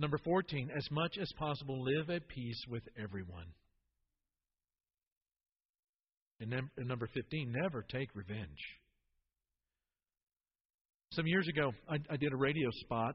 Number 0.00 0.16
14, 0.16 0.70
as 0.74 0.90
much 0.90 1.18
as 1.20 1.30
possible, 1.36 1.84
live 1.84 2.08
at 2.08 2.26
peace 2.26 2.58
with 2.70 2.82
everyone. 2.98 3.44
And, 6.40 6.54
and 6.54 6.88
number 6.88 7.06
15, 7.12 7.54
never 7.62 7.82
take 7.82 8.08
revenge. 8.14 8.58
Some 11.12 11.26
years 11.26 11.46
ago, 11.48 11.72
I, 11.86 11.96
I 12.08 12.16
did 12.16 12.32
a 12.32 12.36
radio 12.36 12.70
spot, 12.80 13.14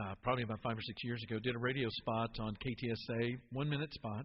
uh, 0.00 0.14
probably 0.22 0.44
about 0.44 0.60
five 0.62 0.78
or 0.78 0.82
six 0.82 1.02
years 1.02 1.20
ago, 1.28 1.40
did 1.40 1.56
a 1.56 1.58
radio 1.58 1.88
spot 1.90 2.30
on 2.38 2.56
KTSA, 2.64 3.38
one 3.50 3.68
minute 3.68 3.92
spot, 3.92 4.24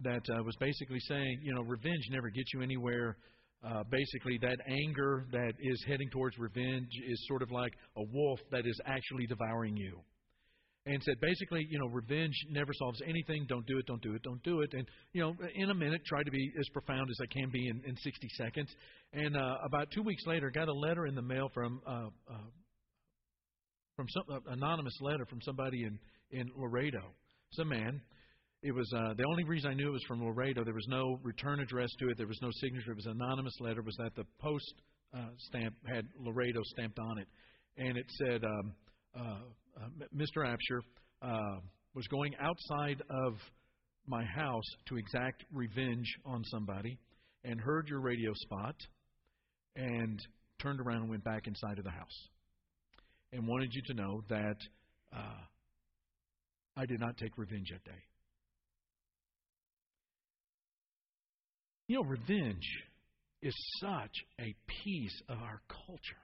that 0.00 0.22
uh, 0.36 0.42
was 0.42 0.54
basically 0.60 1.00
saying, 1.08 1.40
you 1.42 1.54
know, 1.54 1.62
revenge 1.62 2.04
never 2.10 2.28
gets 2.28 2.52
you 2.52 2.60
anywhere. 2.60 3.16
Uh, 3.66 3.84
basically, 3.90 4.38
that 4.42 4.58
anger 4.68 5.24
that 5.32 5.54
is 5.62 5.82
heading 5.88 6.10
towards 6.10 6.36
revenge 6.36 6.90
is 7.08 7.24
sort 7.26 7.40
of 7.40 7.50
like 7.50 7.72
a 7.96 8.02
wolf 8.12 8.40
that 8.50 8.66
is 8.66 8.78
actually 8.84 9.26
devouring 9.26 9.78
you 9.78 9.98
and 10.86 11.02
said 11.02 11.18
basically, 11.20 11.66
you 11.70 11.78
know, 11.78 11.86
revenge 11.86 12.34
never 12.50 12.72
solves 12.74 13.00
anything. 13.06 13.46
Don't 13.48 13.66
do 13.66 13.78
it. 13.78 13.86
Don't 13.86 14.02
do 14.02 14.14
it. 14.14 14.22
Don't 14.22 14.42
do 14.42 14.60
it. 14.60 14.70
And 14.74 14.86
you 15.12 15.22
know, 15.22 15.34
in 15.54 15.70
a 15.70 15.74
minute, 15.74 16.02
try 16.06 16.22
to 16.22 16.30
be 16.30 16.52
as 16.58 16.68
profound 16.70 17.08
as 17.10 17.18
I 17.22 17.26
can 17.32 17.50
be 17.50 17.68
in, 17.68 17.82
in 17.86 17.96
60 17.96 18.28
seconds. 18.36 18.68
And 19.12 19.36
uh, 19.36 19.56
about 19.64 19.90
two 19.92 20.02
weeks 20.02 20.22
later, 20.26 20.50
got 20.50 20.68
a 20.68 20.74
letter 20.74 21.06
in 21.06 21.14
the 21.14 21.22
mail 21.22 21.50
from 21.54 21.80
uh, 21.86 22.08
uh, 22.30 22.50
from 23.96 24.06
some 24.10 24.24
uh, 24.30 24.52
anonymous 24.52 24.96
letter 25.00 25.24
from 25.26 25.40
somebody 25.42 25.84
in 25.84 25.98
in 26.30 26.50
Laredo, 26.56 27.14
some 27.52 27.68
man. 27.68 28.00
It 28.62 28.72
was 28.72 28.90
uh, 28.96 29.12
the 29.14 29.24
only 29.24 29.44
reason 29.44 29.70
I 29.70 29.74
knew 29.74 29.88
it 29.88 29.92
was 29.92 30.04
from 30.08 30.24
Laredo. 30.24 30.64
There 30.64 30.74
was 30.74 30.88
no 30.88 31.18
return 31.22 31.60
address 31.60 31.90
to 32.00 32.08
it. 32.08 32.16
There 32.16 32.26
was 32.26 32.40
no 32.42 32.50
signature. 32.60 32.92
It 32.92 32.96
was 32.96 33.06
an 33.06 33.20
anonymous 33.20 33.54
letter. 33.60 33.82
Was 33.82 33.96
that 33.96 34.14
the 34.16 34.24
post 34.38 34.74
uh, 35.14 35.28
stamp 35.38 35.74
had 35.86 36.06
Laredo 36.18 36.60
stamped 36.64 36.98
on 36.98 37.18
it, 37.18 37.28
and 37.78 37.96
it 37.96 38.06
said. 38.18 38.44
Um, 38.44 38.74
uh, 39.18 39.38
uh, 39.76 39.88
Mr. 40.14 40.44
Absher 40.44 40.80
uh, 41.22 41.60
was 41.94 42.06
going 42.08 42.34
outside 42.40 43.02
of 43.10 43.34
my 44.06 44.24
house 44.24 44.64
to 44.86 44.96
exact 44.96 45.44
revenge 45.52 46.06
on 46.24 46.44
somebody 46.44 46.98
and 47.44 47.60
heard 47.60 47.88
your 47.88 48.00
radio 48.00 48.32
spot 48.34 48.74
and 49.76 50.18
turned 50.60 50.80
around 50.80 51.02
and 51.02 51.10
went 51.10 51.24
back 51.24 51.46
inside 51.46 51.78
of 51.78 51.84
the 51.84 51.90
house 51.90 52.28
and 53.32 53.46
wanted 53.46 53.70
you 53.72 53.82
to 53.86 53.94
know 53.94 54.22
that 54.28 54.56
uh, 55.14 55.42
I 56.76 56.86
did 56.86 57.00
not 57.00 57.16
take 57.16 57.36
revenge 57.36 57.68
that 57.70 57.84
day. 57.84 58.02
You 61.86 61.96
know, 61.96 62.08
revenge 62.08 62.66
is 63.42 63.54
such 63.80 64.12
a 64.40 64.54
piece 64.84 65.22
of 65.28 65.38
our 65.38 65.60
culture. 65.68 66.23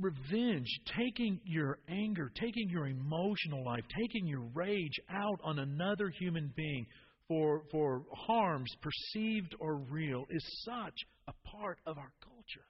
Revenge, 0.00 0.68
taking 0.96 1.40
your 1.44 1.78
anger, 1.88 2.30
taking 2.34 2.68
your 2.68 2.86
emotional 2.86 3.64
life, 3.64 3.84
taking 3.98 4.26
your 4.26 4.44
rage 4.54 4.98
out 5.10 5.40
on 5.44 5.58
another 5.58 6.10
human 6.18 6.52
being 6.56 6.86
for, 7.28 7.62
for 7.70 8.02
harms, 8.14 8.72
perceived 8.80 9.54
or 9.60 9.76
real, 9.76 10.24
is 10.30 10.64
such 10.64 10.94
a 11.28 11.32
part 11.48 11.78
of 11.86 11.98
our 11.98 12.12
culture. 12.22 12.66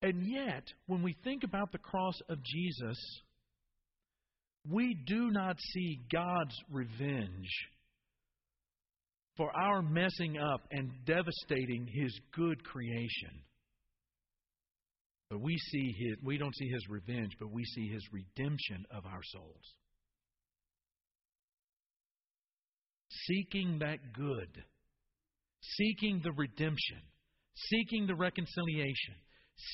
And 0.00 0.26
yet, 0.26 0.64
when 0.86 1.02
we 1.02 1.14
think 1.22 1.44
about 1.44 1.70
the 1.70 1.78
cross 1.78 2.18
of 2.28 2.42
Jesus, 2.42 2.98
we 4.68 4.96
do 5.06 5.30
not 5.30 5.56
see 5.72 6.00
God's 6.10 6.56
revenge 6.70 7.50
for 9.36 9.50
our 9.56 9.82
messing 9.82 10.38
up 10.38 10.60
and 10.70 10.90
devastating 11.06 11.86
His 11.86 12.18
good 12.34 12.62
creation. 12.64 13.42
But 15.32 15.40
we 15.40 15.56
see 15.56 15.94
his, 15.98 16.16
we 16.22 16.36
don't 16.36 16.54
see 16.54 16.68
his 16.68 16.86
revenge, 16.90 17.32
but 17.40 17.50
we 17.50 17.64
see 17.64 17.88
his 17.88 18.06
redemption 18.12 18.84
of 18.94 19.06
our 19.06 19.22
souls. 19.32 19.74
Seeking 23.08 23.78
that 23.78 24.12
good, 24.12 24.50
seeking 25.62 26.20
the 26.22 26.32
redemption, 26.32 27.00
seeking 27.54 28.06
the 28.06 28.14
reconciliation, 28.14 29.14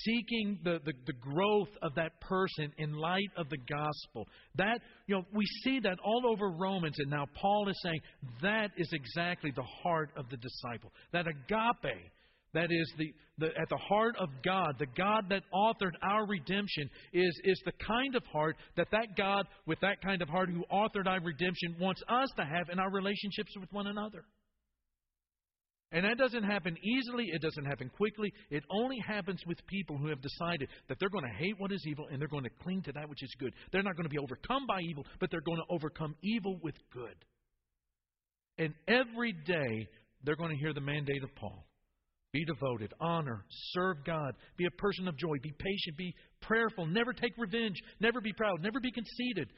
seeking 0.05 0.61
the, 0.63 0.79
the, 0.85 0.93
the, 1.07 1.13
growth 1.15 1.71
of 1.83 1.93
that 1.97 2.21
person 2.21 2.73
in 2.79 2.93
light 2.93 3.31
of 3.37 3.49
the 3.49 3.59
gospel. 3.69 4.29
That, 4.55 4.79
you 5.09 5.17
know, 5.17 5.25
we 5.35 5.45
see 5.65 5.81
that 5.81 5.99
all 6.05 6.23
over 6.25 6.51
Romans, 6.51 7.01
and 7.01 7.11
now 7.11 7.27
Paul 7.35 7.69
is 7.69 7.81
saying 7.83 8.01
that 8.43 8.71
is 8.77 8.91
exactly 8.93 9.51
the 9.51 9.67
heart 9.83 10.11
of 10.17 10.29
the 10.31 10.37
disciple. 10.37 10.93
That 11.13 11.27
agape, 11.27 12.13
that 12.59 12.73
is 12.73 12.93
the, 12.99 13.15
the, 13.39 13.47
at 13.47 13.69
the 13.69 13.77
heart 13.77 14.17
of 14.19 14.29
God, 14.45 14.75
the 14.81 14.87
God 14.97 15.27
that 15.31 15.45
authored 15.55 15.95
our 16.03 16.27
redemption, 16.27 16.91
is, 17.13 17.41
is 17.45 17.63
the 17.65 17.73
kind 17.87 18.17
of 18.17 18.25
heart 18.27 18.57
that 18.77 18.89
that 18.91 19.17
God, 19.17 19.47
with 19.65 19.79
that 19.81 20.03
kind 20.03 20.23
of 20.23 20.29
heart 20.29 20.51
who 20.51 20.65
authored 20.73 21.07
our 21.07 21.21
redemption, 21.21 21.77
wants 21.79 22.03
us 22.09 22.29
to 22.37 22.45
have 22.45 22.69
in 22.71 22.81
our 22.81 22.91
relationships 22.91 23.53
with 23.61 23.73
one 23.73 23.87
another. 23.87 24.25
And 25.93 26.05
that 26.05 26.19
doesn't 26.19 26.43
happen 26.43 26.77
easily, 26.83 27.27
it 27.33 27.41
doesn't 27.41 27.65
happen 27.65 27.91
quickly. 27.97 28.31
It 28.51 28.65
only 28.71 28.99
happens 29.07 29.41
with 29.47 29.65
people 29.69 29.97
who 29.97 30.09
have 30.09 30.21
decided 30.21 30.69
that 30.89 30.99
they're 30.99 31.09
going 31.09 31.25
to 31.25 31.39
hate 31.39 31.55
what 31.59 31.73
is 31.73 31.83
evil 31.87 32.07
and 32.11 32.21
they're 32.21 32.29
going 32.29 32.45
to 32.45 32.51
cling 32.63 32.83
to 32.83 32.93
that 32.93 33.09
which 33.09 33.23
is 33.23 33.35
good. 33.39 33.55
They're 33.73 33.85
not 33.85 33.97
going 33.97 34.05
to 34.05 34.11
be 34.11 34.19
overcome 34.19 34.67
by 34.67 34.81
evil, 34.81 35.07
but 35.21 35.31
they're 35.31 35.41
going 35.41 35.59
to 35.59 35.75
overcome 35.75 36.17
evil 36.25 36.59
with 36.63 36.75
good. 36.93 37.25
And 38.59 38.75
every 38.89 39.33
day, 39.33 39.89
they're 40.25 40.37
going 40.37 40.51
to 40.51 40.57
hear 40.57 40.75
the 40.75 40.81
mandate 40.81 41.23
of 41.23 41.35
Paul 41.37 41.68
be 42.33 42.45
devoted, 42.45 42.93
honor, 43.01 43.45
serve 43.73 44.05
God, 44.05 44.35
be 44.57 44.67
a 44.67 44.71
person 44.73 45.09
of 45.09 45.17
joy, 45.17 45.37
be 45.43 45.53
patient, 45.59 45.97
be 45.97 46.15
prayerful, 46.43 46.87
never 46.87 47.13
take 47.13 47.33
revenge, 47.39 47.77
never 48.01 48.21
be 48.21 48.33
proud, 48.33 48.63
never 48.63 48.81
be 48.81 48.93
conceited. 48.93 49.49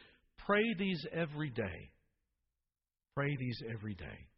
Pray 0.46 0.62
these 0.78 1.04
every 1.12 1.50
day. 1.50 1.90
Pray 3.14 3.37
these 3.38 3.59
every 3.74 3.94
day. 3.94 4.28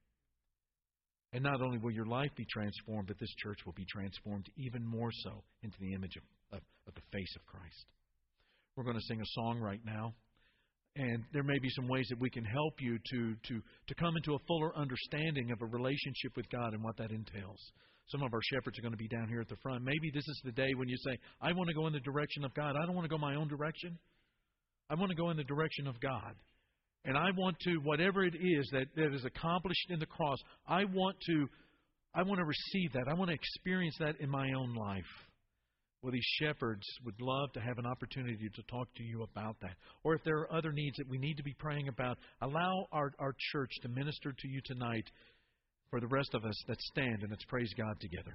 And 1.34 1.42
not 1.42 1.60
only 1.62 1.78
will 1.78 1.92
your 1.92 2.06
life 2.06 2.30
be 2.36 2.46
transformed, 2.50 3.08
but 3.08 3.18
this 3.18 3.34
church 3.42 3.58
will 3.64 3.72
be 3.72 3.86
transformed 3.86 4.46
even 4.56 4.84
more 4.84 5.10
so 5.24 5.42
into 5.62 5.76
the 5.80 5.94
image 5.94 6.16
of, 6.16 6.58
of, 6.58 6.62
of 6.86 6.94
the 6.94 7.00
face 7.12 7.34
of 7.36 7.46
Christ. 7.46 7.86
We're 8.76 8.84
going 8.84 8.96
to 8.96 9.06
sing 9.08 9.20
a 9.20 9.32
song 9.32 9.58
right 9.58 9.80
now. 9.84 10.14
And 10.96 11.24
there 11.32 11.42
may 11.42 11.58
be 11.58 11.70
some 11.70 11.88
ways 11.88 12.06
that 12.10 12.20
we 12.20 12.28
can 12.28 12.44
help 12.44 12.74
you 12.80 12.98
to, 12.98 13.34
to, 13.48 13.62
to 13.86 13.94
come 13.94 14.14
into 14.16 14.34
a 14.34 14.38
fuller 14.46 14.76
understanding 14.76 15.50
of 15.50 15.62
a 15.62 15.66
relationship 15.66 16.36
with 16.36 16.48
God 16.50 16.74
and 16.74 16.84
what 16.84 16.98
that 16.98 17.10
entails. 17.10 17.60
Some 18.08 18.22
of 18.22 18.34
our 18.34 18.40
shepherds 18.52 18.78
are 18.78 18.82
going 18.82 18.92
to 18.92 18.98
be 18.98 19.08
down 19.08 19.28
here 19.28 19.40
at 19.40 19.48
the 19.48 19.56
front. 19.62 19.84
Maybe 19.84 20.10
this 20.12 20.26
is 20.26 20.40
the 20.44 20.52
day 20.52 20.74
when 20.76 20.88
you 20.88 20.96
say, 20.98 21.16
I 21.40 21.52
want 21.52 21.68
to 21.68 21.74
go 21.74 21.86
in 21.86 21.92
the 21.92 22.00
direction 22.00 22.44
of 22.44 22.52
God. 22.54 22.74
I 22.76 22.84
don't 22.84 22.94
want 22.94 23.04
to 23.04 23.08
go 23.08 23.18
my 23.18 23.36
own 23.36 23.48
direction. 23.48 23.98
I 24.90 24.94
want 24.94 25.10
to 25.10 25.16
go 25.16 25.30
in 25.30 25.36
the 25.36 25.44
direction 25.44 25.86
of 25.86 25.98
God. 26.00 26.34
And 27.04 27.16
I 27.16 27.30
want 27.36 27.56
to, 27.60 27.78
whatever 27.78 28.24
it 28.24 28.34
is 28.34 28.68
that, 28.72 28.86
that 28.96 29.14
is 29.14 29.24
accomplished 29.24 29.90
in 29.90 29.98
the 29.98 30.06
cross, 30.06 30.38
I 30.68 30.84
want 30.84 31.16
to 31.26 31.48
I 32.14 32.22
want 32.22 32.40
to 32.40 32.44
receive 32.44 32.92
that. 32.92 33.08
I 33.08 33.14
want 33.14 33.30
to 33.30 33.34
experience 33.34 33.96
that 33.98 34.20
in 34.20 34.28
my 34.28 34.52
own 34.52 34.74
life. 34.74 35.04
Well, 36.02 36.12
these 36.12 36.26
shepherds 36.40 36.82
would 37.04 37.14
love 37.20 37.52
to 37.52 37.60
have 37.60 37.78
an 37.78 37.86
opportunity 37.86 38.50
to 38.54 38.62
talk 38.64 38.92
to 38.96 39.02
you 39.04 39.22
about 39.22 39.56
that. 39.62 39.76
Or 40.02 40.14
if 40.14 40.24
there 40.24 40.36
are 40.38 40.52
other 40.52 40.72
needs 40.72 40.96
that 40.98 41.08
we 41.08 41.16
need 41.16 41.36
to 41.36 41.42
be 41.44 41.54
praying 41.58 41.88
about, 41.88 42.18
allow 42.40 42.86
our, 42.90 43.12
our 43.20 43.34
church 43.52 43.70
to 43.82 43.88
minister 43.88 44.34
to 44.36 44.48
you 44.48 44.60
tonight 44.64 45.04
for 45.92 46.00
the 46.00 46.06
rest 46.06 46.32
of 46.32 46.46
us 46.46 46.56
that 46.66 46.80
stand, 46.80 47.20
and 47.20 47.30
let's 47.30 47.44
praise 47.44 47.70
God 47.76 48.00
together. 48.00 48.32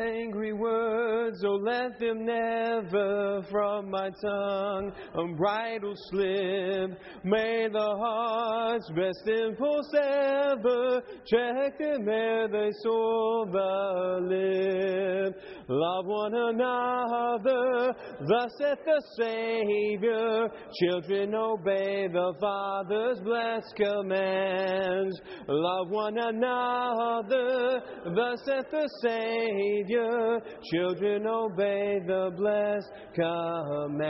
Angry 0.00 0.52
words, 0.52 1.42
oh 1.44 1.56
let 1.56 1.98
them 1.98 2.24
never 2.24 3.44
from 3.50 3.90
my 3.90 4.08
tongue 4.22 4.92
unbridled 5.14 5.98
slip. 6.08 7.00
May 7.24 7.66
the 7.66 7.96
heart's 7.98 8.88
best 8.90 9.26
impulse 9.26 9.92
ever 10.00 11.02
check 11.26 11.80
them 11.80 12.08
ere 12.08 12.46
they 12.46 12.70
soar 12.84 13.46
the 13.46 14.20
lip. 14.22 15.57
Love 15.70 16.06
one 16.06 16.32
another, 16.34 17.94
thus 18.26 18.50
saith 18.58 18.78
the 18.86 19.02
Savior. 19.18 20.48
Children 20.80 21.34
obey 21.34 22.08
the 22.10 22.32
Father's 22.40 23.20
blessed 23.20 23.76
commands. 23.76 25.20
Love 25.46 25.90
one 25.90 26.16
another, 26.16 27.82
thus 28.16 28.40
saith 28.46 28.70
the 28.70 28.88
Savior. 29.02 30.40
Children 30.72 31.26
obey 31.26 32.00
the 32.06 32.30
blessed 32.34 32.90
commands. 33.14 34.08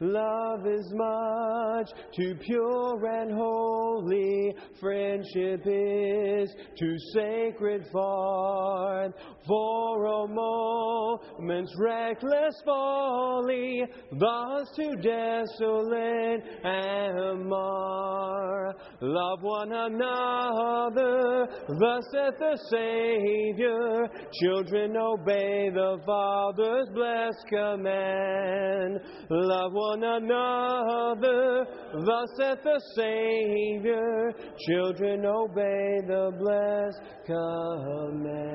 Love 0.00 0.66
is 0.68 0.92
much 0.94 1.90
too 2.14 2.36
pure 2.46 3.04
and 3.06 3.32
holy, 3.32 4.54
friendship 4.78 5.66
is 5.66 6.54
too 6.78 6.96
sacred 7.12 7.84
for, 7.90 9.12
for 9.44 9.95
a 10.04 10.28
moment's 10.28 11.72
reckless 11.78 12.62
folly, 12.64 13.84
thus 14.12 14.68
to 14.76 14.96
desolate 14.96 16.42
and 16.64 17.48
mar. 17.48 18.74
Love 19.00 19.42
one 19.42 19.72
another, 19.72 21.48
thus 21.68 22.04
saith 22.12 22.38
the 22.38 22.58
Savior, 22.70 24.08
Children, 24.42 24.96
obey 24.96 25.70
the 25.72 25.98
Father's 26.04 26.88
blessed 26.94 27.46
command. 27.48 29.00
Love 29.30 29.72
one 29.72 30.02
another, 30.02 31.66
thus 31.92 32.28
saith 32.38 32.62
the 32.64 32.80
Savior. 32.94 34.32
Children, 34.66 35.24
obey 35.26 36.00
the 36.06 36.30
blessed 36.38 37.00
command. 37.26 38.46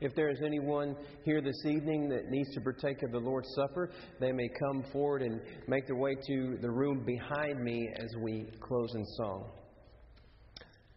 If 0.00 0.14
there 0.14 0.30
is 0.30 0.38
anyone 0.44 0.94
here 1.24 1.40
this 1.40 1.64
evening 1.64 2.08
that 2.10 2.30
needs 2.30 2.54
to 2.54 2.60
partake 2.60 3.02
of 3.02 3.10
the 3.10 3.18
Lord's 3.18 3.48
Supper, 3.56 3.90
they 4.20 4.30
may 4.30 4.48
come 4.48 4.84
forward 4.92 5.22
and 5.22 5.40
make 5.66 5.88
their 5.88 5.96
way 5.96 6.14
to 6.14 6.56
the 6.62 6.70
room 6.70 7.04
behind 7.04 7.60
me 7.64 7.88
as 7.96 8.08
we 8.22 8.46
close 8.60 8.94
in 8.94 9.04
song. 9.16 9.50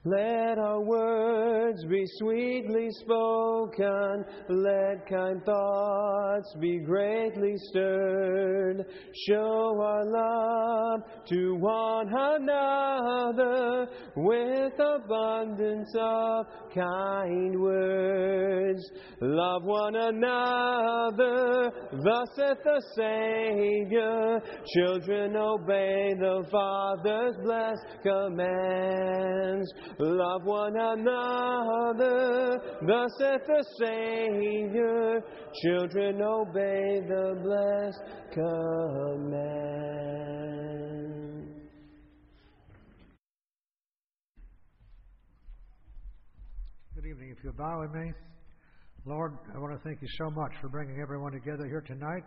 Let 0.04 0.58
our 0.58 0.82
words 0.82 1.86
be 1.86 2.04
sweetly 2.18 2.88
spoken, 3.02 4.26
let 4.50 5.08
kind 5.08 5.46
thoughts 5.46 6.56
be 6.60 6.80
greatly 6.80 7.54
stirred. 7.70 8.84
Show 9.28 9.80
our 9.80 10.04
love 10.04 11.02
to 11.28 11.54
one 11.54 12.12
another 12.12 13.88
with 14.16 14.74
abundance 14.80 15.94
of 15.96 16.48
kind 16.74 17.62
words. 17.62 18.82
Love 19.22 19.64
one 19.66 19.96
another, 19.96 21.72
thus 21.92 22.28
saith 22.36 22.58
the 22.64 22.82
Savior. 22.96 24.42
Children, 24.78 25.36
obey 25.36 26.16
the 26.18 26.44
Father's 26.52 27.36
blessed 27.44 28.02
commands. 28.02 29.72
Love 30.04 30.46
one 30.46 30.76
another, 30.76 32.60
thus 32.88 33.12
saith 33.20 33.46
the 33.46 33.64
Savior. 33.78 35.24
Children, 35.62 36.24
obey 36.24 37.02
the 37.08 37.38
blessed 37.44 38.02
command. 38.34 39.62
Good 46.96 47.06
evening. 47.06 47.36
If 47.38 47.44
you'll 47.44 47.54
bow 47.54 47.82
with 47.82 47.92
me. 47.92 48.12
Lord, 49.06 49.38
I 49.54 49.60
want 49.60 49.78
to 49.78 49.84
thank 49.88 50.02
you 50.02 50.08
so 50.18 50.32
much 50.32 50.54
for 50.62 50.70
bringing 50.70 51.00
everyone 51.00 51.34
together 51.34 51.68
here 51.68 51.82
tonight. 51.86 52.24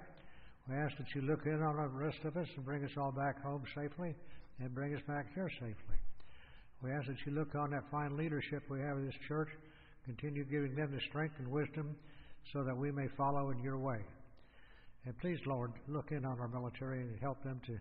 We 0.68 0.76
ask 0.76 0.96
that 0.96 1.12
you 1.16 1.22
look 1.22 1.44
in 1.44 1.60
on 1.60 1.74
the 1.74 1.88
rest 1.88 2.18
of 2.24 2.36
us 2.36 2.46
and 2.54 2.64
bring 2.64 2.84
us 2.84 2.92
all 2.96 3.10
back 3.10 3.42
home 3.42 3.64
safely 3.74 4.14
and 4.60 4.72
bring 4.72 4.94
us 4.94 5.02
back 5.08 5.26
here 5.34 5.50
safely. 5.58 5.98
We 6.84 6.92
ask 6.92 7.06
that 7.06 7.16
you 7.24 7.32
look 7.32 7.54
on 7.54 7.70
that 7.70 7.90
fine 7.90 8.14
leadership 8.18 8.64
we 8.68 8.80
have 8.80 8.98
in 8.98 9.06
this 9.06 9.14
church, 9.26 9.48
continue 10.04 10.44
giving 10.44 10.74
them 10.74 10.92
the 10.92 11.00
strength 11.08 11.36
and 11.38 11.48
wisdom 11.48 11.96
so 12.52 12.62
that 12.62 12.76
we 12.76 12.92
may 12.92 13.08
follow 13.16 13.50
in 13.50 13.62
your 13.62 13.78
way. 13.78 14.00
And 15.06 15.18
please, 15.18 15.38
Lord, 15.46 15.72
look 15.88 16.12
in 16.12 16.26
on 16.26 16.38
our 16.38 16.48
military 16.48 17.00
and 17.00 17.18
help 17.22 17.42
them 17.42 17.58
to 17.66 17.78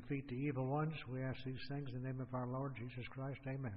defeat 0.00 0.26
the 0.28 0.34
evil 0.34 0.66
ones. 0.66 0.94
We 1.12 1.20
ask 1.22 1.38
these 1.44 1.60
things 1.68 1.90
in 1.94 2.02
the 2.02 2.08
name 2.08 2.20
of 2.22 2.34
our 2.34 2.46
Lord 2.46 2.72
Jesus 2.76 3.06
Christ. 3.10 3.40
Amen. 3.46 3.74